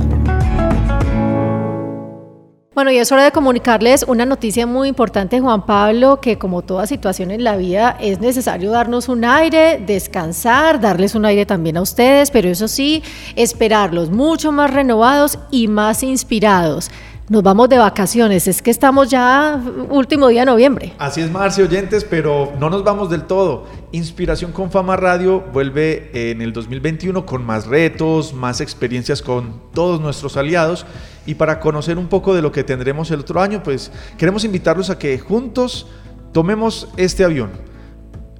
Bueno, 2.78 2.92
y 2.92 2.98
es 2.98 3.10
hora 3.10 3.24
de 3.24 3.32
comunicarles 3.32 4.04
una 4.06 4.24
noticia 4.24 4.64
muy 4.64 4.86
importante, 4.86 5.40
Juan 5.40 5.66
Pablo, 5.66 6.20
que 6.20 6.38
como 6.38 6.62
toda 6.62 6.86
situación 6.86 7.32
en 7.32 7.42
la 7.42 7.56
vida 7.56 7.96
es 8.00 8.20
necesario 8.20 8.70
darnos 8.70 9.08
un 9.08 9.24
aire, 9.24 9.82
descansar, 9.84 10.80
darles 10.80 11.16
un 11.16 11.24
aire 11.24 11.44
también 11.44 11.76
a 11.76 11.82
ustedes, 11.82 12.30
pero 12.30 12.48
eso 12.48 12.68
sí, 12.68 13.02
esperarlos 13.34 14.10
mucho 14.10 14.52
más 14.52 14.72
renovados 14.72 15.40
y 15.50 15.66
más 15.66 16.04
inspirados. 16.04 16.88
Nos 17.30 17.42
vamos 17.42 17.68
de 17.68 17.76
vacaciones, 17.76 18.48
es 18.48 18.62
que 18.62 18.70
estamos 18.70 19.10
ya 19.10 19.62
último 19.90 20.28
día 20.28 20.40
de 20.40 20.46
noviembre. 20.46 20.94
Así 20.98 21.20
es, 21.20 21.30
Marce, 21.30 21.62
oyentes, 21.62 22.02
pero 22.02 22.54
no 22.58 22.70
nos 22.70 22.82
vamos 22.84 23.10
del 23.10 23.24
todo. 23.24 23.66
Inspiración 23.92 24.50
con 24.50 24.70
Fama 24.70 24.96
Radio 24.96 25.44
vuelve 25.52 26.10
en 26.14 26.40
el 26.40 26.54
2021 26.54 27.26
con 27.26 27.44
más 27.44 27.66
retos, 27.66 28.32
más 28.32 28.62
experiencias 28.62 29.20
con 29.20 29.60
todos 29.74 30.00
nuestros 30.00 30.38
aliados. 30.38 30.86
Y 31.26 31.34
para 31.34 31.60
conocer 31.60 31.98
un 31.98 32.08
poco 32.08 32.34
de 32.34 32.40
lo 32.40 32.50
que 32.50 32.64
tendremos 32.64 33.10
el 33.10 33.20
otro 33.20 33.42
año, 33.42 33.62
pues 33.62 33.92
queremos 34.16 34.44
invitarlos 34.44 34.88
a 34.88 34.98
que 34.98 35.18
juntos 35.18 35.86
tomemos 36.32 36.88
este 36.96 37.24
avión, 37.24 37.50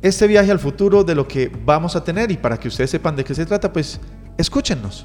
este 0.01 0.27
viaje 0.27 0.51
al 0.51 0.61
futuro 0.61 1.05
de 1.05 1.15
lo 1.15 1.29
que 1.29 1.53
vamos 1.63 1.95
a 1.95 2.03
tener. 2.03 2.31
Y 2.31 2.39
para 2.39 2.59
que 2.59 2.69
ustedes 2.69 2.89
sepan 2.89 3.17
de 3.17 3.25
qué 3.25 3.35
se 3.35 3.45
trata, 3.45 3.71
pues 3.71 4.01
escúchenos. 4.39 5.05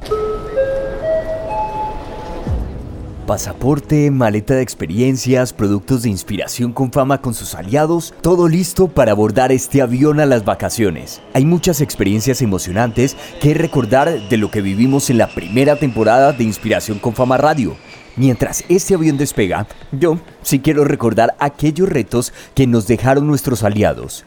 Pasaporte, 3.25 4.11
maleta 4.11 4.55
de 4.55 4.61
experiencias, 4.61 5.53
productos 5.53 6.03
de 6.03 6.09
inspiración 6.09 6.73
con 6.73 6.91
fama 6.91 7.21
con 7.21 7.33
sus 7.33 7.55
aliados, 7.55 8.13
todo 8.19 8.49
listo 8.49 8.89
para 8.89 9.13
abordar 9.13 9.53
este 9.53 9.81
avión 9.81 10.19
a 10.19 10.25
las 10.25 10.43
vacaciones. 10.43 11.21
Hay 11.33 11.45
muchas 11.45 11.79
experiencias 11.79 12.41
emocionantes 12.41 13.15
que 13.39 13.53
recordar 13.53 14.27
de 14.27 14.37
lo 14.37 14.51
que 14.51 14.61
vivimos 14.61 15.09
en 15.09 15.19
la 15.19 15.27
primera 15.27 15.77
temporada 15.77 16.33
de 16.33 16.43
Inspiración 16.43 16.99
con 16.99 17.13
Fama 17.13 17.37
Radio. 17.37 17.77
Mientras 18.17 18.65
este 18.67 18.95
avión 18.95 19.17
despega, 19.17 19.67
yo 19.93 20.19
sí 20.41 20.59
quiero 20.59 20.83
recordar 20.83 21.33
aquellos 21.39 21.87
retos 21.87 22.33
que 22.53 22.67
nos 22.67 22.87
dejaron 22.87 23.25
nuestros 23.25 23.63
aliados. 23.63 24.25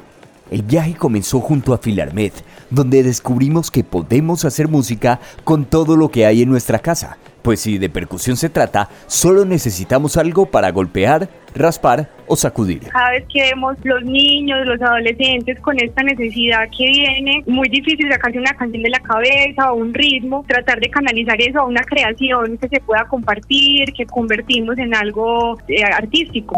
El 0.50 0.62
viaje 0.62 0.94
comenzó 0.94 1.40
junto 1.40 1.74
a 1.74 1.78
Filarmed, 1.78 2.32
donde 2.70 3.02
descubrimos 3.02 3.70
que 3.70 3.84
podemos 3.84 4.46
hacer 4.46 4.68
música 4.68 5.20
con 5.44 5.66
todo 5.66 5.96
lo 5.96 6.10
que 6.10 6.24
hay 6.24 6.40
en 6.40 6.48
nuestra 6.48 6.78
casa 6.78 7.18
pues 7.46 7.60
si 7.60 7.78
de 7.78 7.88
percusión 7.88 8.36
se 8.36 8.50
trata, 8.50 8.88
solo 9.06 9.44
necesitamos 9.44 10.16
algo 10.16 10.46
para 10.46 10.72
golpear, 10.72 11.28
raspar 11.54 12.10
o 12.26 12.34
sacudir. 12.34 12.80
Cada 12.88 13.12
vez 13.12 13.24
que 13.32 13.40
vemos 13.40 13.76
los 13.84 14.02
niños, 14.02 14.66
los 14.66 14.82
adolescentes 14.82 15.60
con 15.60 15.78
esta 15.78 16.02
necesidad 16.02 16.68
que 16.76 16.90
viene, 16.90 17.44
muy 17.46 17.68
difícil 17.68 18.10
sacarse 18.10 18.40
una 18.40 18.52
canción 18.54 18.82
de 18.82 18.90
la 18.90 18.98
cabeza 18.98 19.70
o 19.70 19.76
un 19.76 19.94
ritmo, 19.94 20.44
tratar 20.48 20.80
de 20.80 20.90
canalizar 20.90 21.40
eso 21.40 21.60
a 21.60 21.66
una 21.66 21.82
creación 21.82 22.58
que 22.58 22.68
se 22.68 22.80
pueda 22.80 23.04
compartir, 23.04 23.92
que 23.92 24.06
convertimos 24.06 24.76
en 24.78 24.92
algo 24.96 25.56
eh, 25.68 25.84
artístico. 25.84 26.56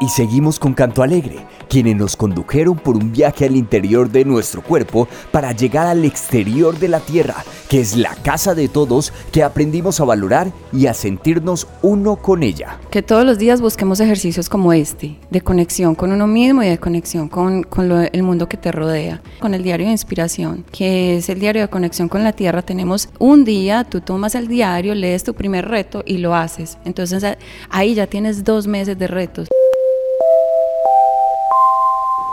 Y 0.00 0.08
seguimos 0.08 0.58
con 0.58 0.74
Canto 0.74 1.04
Alegre, 1.04 1.46
quienes 1.68 1.94
nos 1.94 2.16
condujeron 2.16 2.76
por 2.76 2.96
un 2.96 3.12
viaje 3.12 3.44
al 3.44 3.54
interior 3.54 4.10
de 4.10 4.24
nuestro 4.24 4.60
cuerpo 4.60 5.06
para 5.30 5.52
llegar 5.52 5.86
al 5.86 6.04
exterior 6.04 6.76
de 6.80 6.88
la 6.88 6.98
Tierra, 6.98 7.36
que 7.68 7.80
es 7.80 7.96
la 7.96 8.14
casa 8.16 8.56
de 8.56 8.66
todos 8.66 9.12
que 9.30 9.44
aprendimos 9.44 10.00
a 10.00 10.04
valorar 10.04 10.52
y 10.72 10.86
a 10.86 10.94
sentirnos 10.94 11.68
uno 11.82 12.16
con 12.16 12.42
ella. 12.42 12.80
Que 12.90 13.02
todos 13.02 13.24
los 13.24 13.38
días 13.38 13.60
busquemos 13.60 14.00
ejercicios 14.00 14.48
como 14.48 14.72
este, 14.72 15.16
de 15.30 15.40
conexión 15.40 15.94
con 15.94 16.10
uno 16.10 16.26
mismo 16.26 16.64
y 16.64 16.68
de 16.68 16.78
conexión 16.78 17.28
con, 17.28 17.64
el 18.12 18.22
mundo 18.24 18.48
que 18.48 18.56
te 18.56 18.72
rodea. 18.72 19.22
Con 19.38 19.54
el 19.54 19.62
diario 19.62 19.86
de 19.86 19.92
inspiración, 19.92 20.64
que 20.72 21.18
es 21.18 21.28
el 21.28 21.38
diario 21.38 21.62
de 21.62 21.68
conexión 21.68 22.08
con 22.08 22.24
la 22.24 22.32
Tierra, 22.32 22.62
tenemos 22.62 23.08
un 23.20 23.44
día, 23.44 23.84
tú 23.84 24.00
tomas 24.00 24.34
el 24.34 24.48
diario, 24.48 24.92
lees 24.94 25.22
tu 25.22 25.34
primer 25.34 25.68
reto 25.68 26.02
y 26.04 26.18
lo 26.18 26.34
haces. 26.34 26.78
Entonces 26.84 27.24
ahí 27.70 27.94
ya 27.94 28.08
tienes 28.08 28.42
dos 28.42 28.66
meses 28.66 28.98
de 28.98 29.06
retos. 29.06 29.48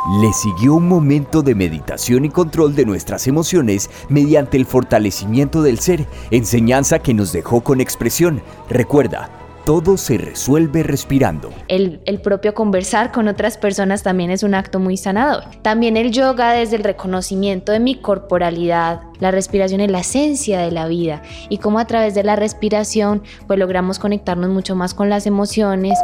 Le 0.10 0.34
siguió 0.34 0.74
un 0.74 0.88
momento 0.88 1.44
de 1.44 1.54
meditación 1.54 2.26
y 2.26 2.30
control 2.30 2.74
de 2.74 2.86
nuestras 2.86 3.28
emociones 3.28 3.90
mediante 4.10 4.58
el 4.58 4.66
fortalecimiento 4.66 5.62
del 5.62 5.78
ser, 5.78 6.08
enseñanza 6.32 7.00
que 7.00 7.14
nos 7.14 7.32
dejó 7.32 7.62
con 7.62 7.82
expresión. 7.82 8.42
Recuerda, 8.68 9.30
todo 9.64 9.98
se 9.98 10.18
resuelve 10.18 10.82
respirando. 10.82 11.52
El, 11.68 12.02
propio 12.24 12.56
conversar 12.56 13.12
con 13.12 13.28
otras 13.28 13.60
personas 13.60 14.02
también 14.02 14.32
es 14.32 14.42
un 14.42 14.56
acto 14.56 14.80
muy 14.80 14.98
sanador. 14.98 15.44
También 15.62 15.98
el 15.98 16.12
yoga 16.12 16.52
desde 16.54 16.78
el 16.78 16.84
reconocimiento 16.84 17.72
de 17.72 17.80
mi 17.80 17.94
corporalidad, 17.94 19.02
la 19.20 19.30
respiración 19.30 19.82
es 19.82 19.92
la 19.92 20.00
esencia 20.00 20.60
de 20.60 20.72
la 20.72 20.88
vida 20.88 21.22
y 21.48 21.60
cómo 21.60 21.78
a 21.78 21.86
través 21.86 22.16
de 22.16 22.24
la 22.24 22.36
respiración 22.36 23.22
pues 23.46 23.60
logramos 23.60 24.00
conectarnos 24.00 24.50
mucho 24.50 24.76
más 24.76 24.96
con 24.96 25.10
las 25.10 25.28
emociones 25.28 26.00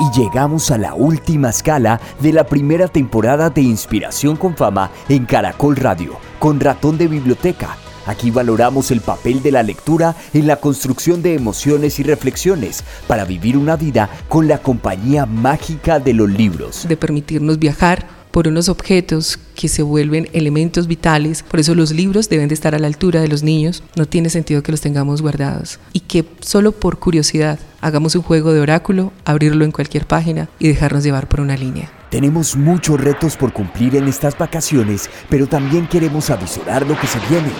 y 0.00 0.10
llegamos 0.18 0.70
a 0.70 0.78
la 0.78 0.94
última 0.94 1.50
escala 1.50 2.00
de 2.20 2.32
la 2.32 2.44
primera 2.44 2.88
temporada 2.88 3.50
de 3.50 3.62
Inspiración 3.62 4.36
con 4.36 4.56
Fama 4.56 4.90
en 5.08 5.26
Caracol 5.26 5.76
Radio, 5.76 6.18
con 6.38 6.60
Ratón 6.60 6.98
de 6.98 7.08
Biblioteca. 7.08 7.76
Aquí 8.06 8.30
valoramos 8.30 8.90
el 8.90 9.00
papel 9.00 9.42
de 9.42 9.52
la 9.52 9.62
lectura 9.62 10.14
en 10.32 10.46
la 10.46 10.56
construcción 10.56 11.20
de 11.20 11.34
emociones 11.34 11.98
y 11.98 12.04
reflexiones 12.04 12.82
para 13.06 13.24
vivir 13.24 13.56
una 13.56 13.76
vida 13.76 14.08
con 14.28 14.48
la 14.48 14.58
compañía 14.58 15.26
mágica 15.26 15.98
de 15.98 16.14
los 16.14 16.30
libros. 16.30 16.86
De 16.88 16.96
permitirnos 16.96 17.58
viajar 17.58 18.06
por 18.30 18.48
unos 18.48 18.68
objetos 18.68 19.38
que 19.54 19.68
se 19.68 19.82
vuelven 19.82 20.28
elementos 20.32 20.86
vitales. 20.86 21.42
Por 21.42 21.60
eso 21.60 21.74
los 21.74 21.90
libros 21.90 22.28
deben 22.28 22.48
de 22.48 22.54
estar 22.54 22.74
a 22.74 22.78
la 22.78 22.86
altura 22.86 23.20
de 23.20 23.28
los 23.28 23.42
niños. 23.42 23.82
No 23.96 24.06
tiene 24.06 24.30
sentido 24.30 24.62
que 24.62 24.72
los 24.72 24.80
tengamos 24.80 25.20
guardados. 25.22 25.78
Y 25.92 26.00
que 26.00 26.24
solo 26.40 26.72
por 26.72 26.98
curiosidad 26.98 27.58
hagamos 27.80 28.14
un 28.14 28.22
juego 28.22 28.52
de 28.52 28.60
oráculo, 28.60 29.12
abrirlo 29.24 29.64
en 29.64 29.72
cualquier 29.72 30.06
página 30.06 30.48
y 30.58 30.68
dejarnos 30.68 31.04
llevar 31.04 31.28
por 31.28 31.40
una 31.40 31.56
línea. 31.56 31.90
Tenemos 32.10 32.56
muchos 32.56 33.00
retos 33.00 33.36
por 33.36 33.52
cumplir 33.52 33.96
en 33.96 34.08
estas 34.08 34.36
vacaciones, 34.36 35.10
pero 35.28 35.46
también 35.46 35.86
queremos 35.86 36.30
avisorar 36.30 36.86
lo 36.86 36.98
que 36.98 37.06
se 37.06 37.18
viene. 37.28 37.50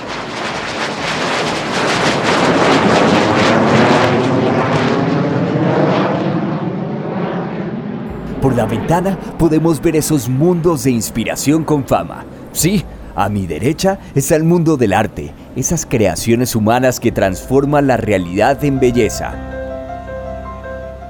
Por 8.41 8.57
la 8.57 8.67
ventana 8.67 9.19
podemos 9.39 9.83
ver 9.83 9.97
esos 9.97 10.29
mundos 10.29 10.85
de 10.85 10.93
inspiración 10.93 11.65
con 11.65 11.85
fama. 11.87 12.25
Sí, 12.53 12.85
a 13.15 13.29
mi 13.29 13.47
derecha 13.47 13.99
está 14.15 14.37
el 14.37 14.45
mundo 14.45 14.77
del 14.77 14.93
arte, 14.93 15.35
esas 15.57 15.85
creaciones 15.85 16.55
humanas 16.55 17.01
que 17.01 17.13
transforman 17.13 17.89
la 17.89 17.97
realidad 17.97 18.65
en 18.65 18.79
belleza. 18.79 19.58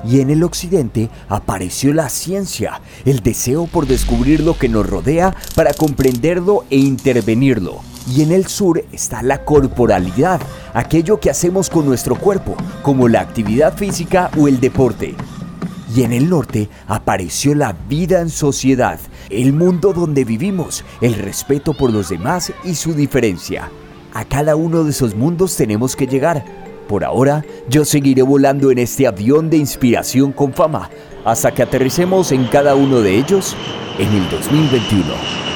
Y 0.05 0.21
en 0.21 0.31
el 0.31 0.43
occidente 0.43 1.11
apareció 1.29 1.93
la 1.93 2.09
ciencia, 2.09 2.81
el 3.05 3.21
deseo 3.21 3.67
por 3.67 3.87
descubrir 3.87 4.41
lo 4.41 4.57
que 4.57 4.69
nos 4.69 4.89
rodea 4.89 5.35
para 5.55 5.73
comprenderlo 5.73 6.65
e 6.71 6.77
intervenirlo. 6.77 7.81
Y 8.15 8.23
en 8.23 8.33
el 8.33 8.47
sur 8.47 8.85
está 8.93 9.23
la 9.23 9.45
corporalidad, 9.45 10.41
aquello 10.73 11.21
que 11.21 11.31
hacemos 11.31 11.69
con 11.69 11.85
nuestro 11.85 12.17
cuerpo, 12.17 12.57
como 12.83 13.09
la 13.09 13.21
actividad 13.21 13.77
física 13.77 14.31
o 14.39 14.49
el 14.49 14.61
deporte 14.61 15.15
y 15.95 16.03
en 16.03 16.13
el 16.13 16.29
norte 16.29 16.69
apareció 16.87 17.55
la 17.55 17.73
vida 17.89 18.21
en 18.21 18.29
sociedad, 18.29 18.99
el 19.31 19.53
mundo 19.53 19.93
donde 19.93 20.25
vivimos, 20.25 20.85
el 21.01 21.15
respeto 21.15 21.75
por 21.75 21.93
los 21.93 22.09
demás 22.11 22.53
y 22.65 22.75
su 22.75 22.93
diferencia. 22.93 23.71
A 24.13 24.25
cada 24.25 24.57
uno 24.57 24.85
de 24.85 24.91
esos 24.91 25.15
mundos 25.15 25.57
tenemos 25.57 25.97
que 25.97 26.07
llegar. 26.07 26.68
Por 26.89 27.05
ahora, 27.05 27.45
yo 27.69 27.85
seguiré 27.85 28.23
volando 28.23 28.71
en 28.71 28.79
este 28.79 29.07
avión 29.07 29.51
de 29.51 29.59
inspiración 29.59 30.33
con 30.33 30.55
fama, 30.55 30.91
hasta 31.25 31.53
que 31.53 31.63
aterricemos 31.63 32.33
en 32.33 32.47
cada 32.47 32.75
uno 32.75 33.01
de 33.01 33.19
ellos 33.19 33.55
en 33.99 34.09
el 34.09 34.31
2021. 34.31 35.48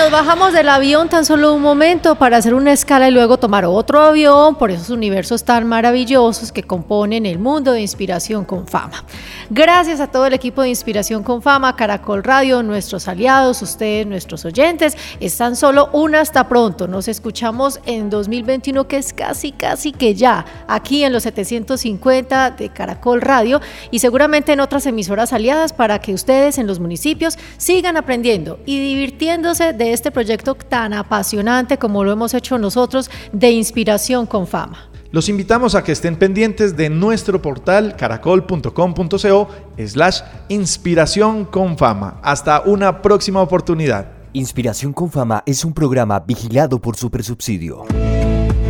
Nos 0.00 0.10
bajamos 0.10 0.54
del 0.54 0.70
avión 0.70 1.10
tan 1.10 1.26
solo 1.26 1.52
un 1.52 1.60
momento 1.60 2.14
para 2.14 2.38
hacer 2.38 2.54
una 2.54 2.72
escala 2.72 3.08
y 3.08 3.10
luego 3.10 3.36
tomar 3.36 3.66
otro 3.66 4.00
avión 4.00 4.54
por 4.54 4.70
esos 4.70 4.88
universos 4.88 5.44
tan 5.44 5.66
maravillosos 5.66 6.52
que 6.52 6.62
componen 6.62 7.26
el 7.26 7.38
mundo 7.38 7.72
de 7.72 7.82
Inspiración 7.82 8.46
con 8.46 8.66
Fama. 8.66 9.04
Gracias 9.50 10.00
a 10.00 10.06
todo 10.06 10.24
el 10.24 10.32
equipo 10.32 10.62
de 10.62 10.70
Inspiración 10.70 11.22
con 11.22 11.42
Fama, 11.42 11.76
Caracol 11.76 12.24
Radio, 12.24 12.62
nuestros 12.62 13.08
aliados, 13.08 13.60
ustedes, 13.60 14.06
nuestros 14.06 14.46
oyentes. 14.46 14.96
Están 15.20 15.54
solo 15.54 15.90
una 15.92 16.22
hasta 16.22 16.48
pronto. 16.48 16.88
Nos 16.88 17.06
escuchamos 17.06 17.78
en 17.84 18.08
2021, 18.08 18.88
que 18.88 18.96
es 18.96 19.12
casi, 19.12 19.52
casi 19.52 19.92
que 19.92 20.14
ya, 20.14 20.46
aquí 20.66 21.04
en 21.04 21.12
los 21.12 21.24
750 21.24 22.52
de 22.52 22.70
Caracol 22.70 23.20
Radio 23.20 23.60
y 23.90 23.98
seguramente 23.98 24.52
en 24.52 24.60
otras 24.60 24.86
emisoras 24.86 25.34
aliadas 25.34 25.74
para 25.74 26.00
que 26.00 26.14
ustedes 26.14 26.56
en 26.56 26.66
los 26.66 26.80
municipios 26.80 27.36
sigan 27.58 27.98
aprendiendo 27.98 28.60
y 28.64 28.80
divirtiéndose 28.80 29.74
de 29.90 29.94
este 29.94 30.10
proyecto 30.10 30.54
tan 30.54 30.92
apasionante 30.92 31.76
como 31.76 32.04
lo 32.04 32.12
hemos 32.12 32.32
hecho 32.32 32.58
nosotros 32.58 33.10
de 33.32 33.50
Inspiración 33.50 34.24
con 34.24 34.46
Fama. 34.46 34.88
Los 35.12 35.28
invitamos 35.28 35.74
a 35.74 35.82
que 35.82 35.90
estén 35.90 36.14
pendientes 36.14 36.76
de 36.76 36.88
nuestro 36.88 37.42
portal 37.42 37.96
caracol.com.co 37.96 39.48
slash 39.84 40.20
inspiración 40.48 41.44
con 41.44 41.76
fama. 41.76 42.20
Hasta 42.22 42.60
una 42.60 43.02
próxima 43.02 43.42
oportunidad. 43.42 44.12
Inspiración 44.32 44.92
con 44.92 45.10
fama 45.10 45.42
es 45.46 45.64
un 45.64 45.74
programa 45.74 46.20
vigilado 46.20 46.80
por 46.80 46.94
Supersubsidio. 46.94 47.86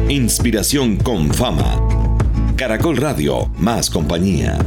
Inspiración 0.09 0.97
con 0.97 1.29
fama. 1.35 1.77
Caracol 2.57 2.97
Radio, 2.97 3.51
más 3.59 3.91
compañía. 3.91 4.59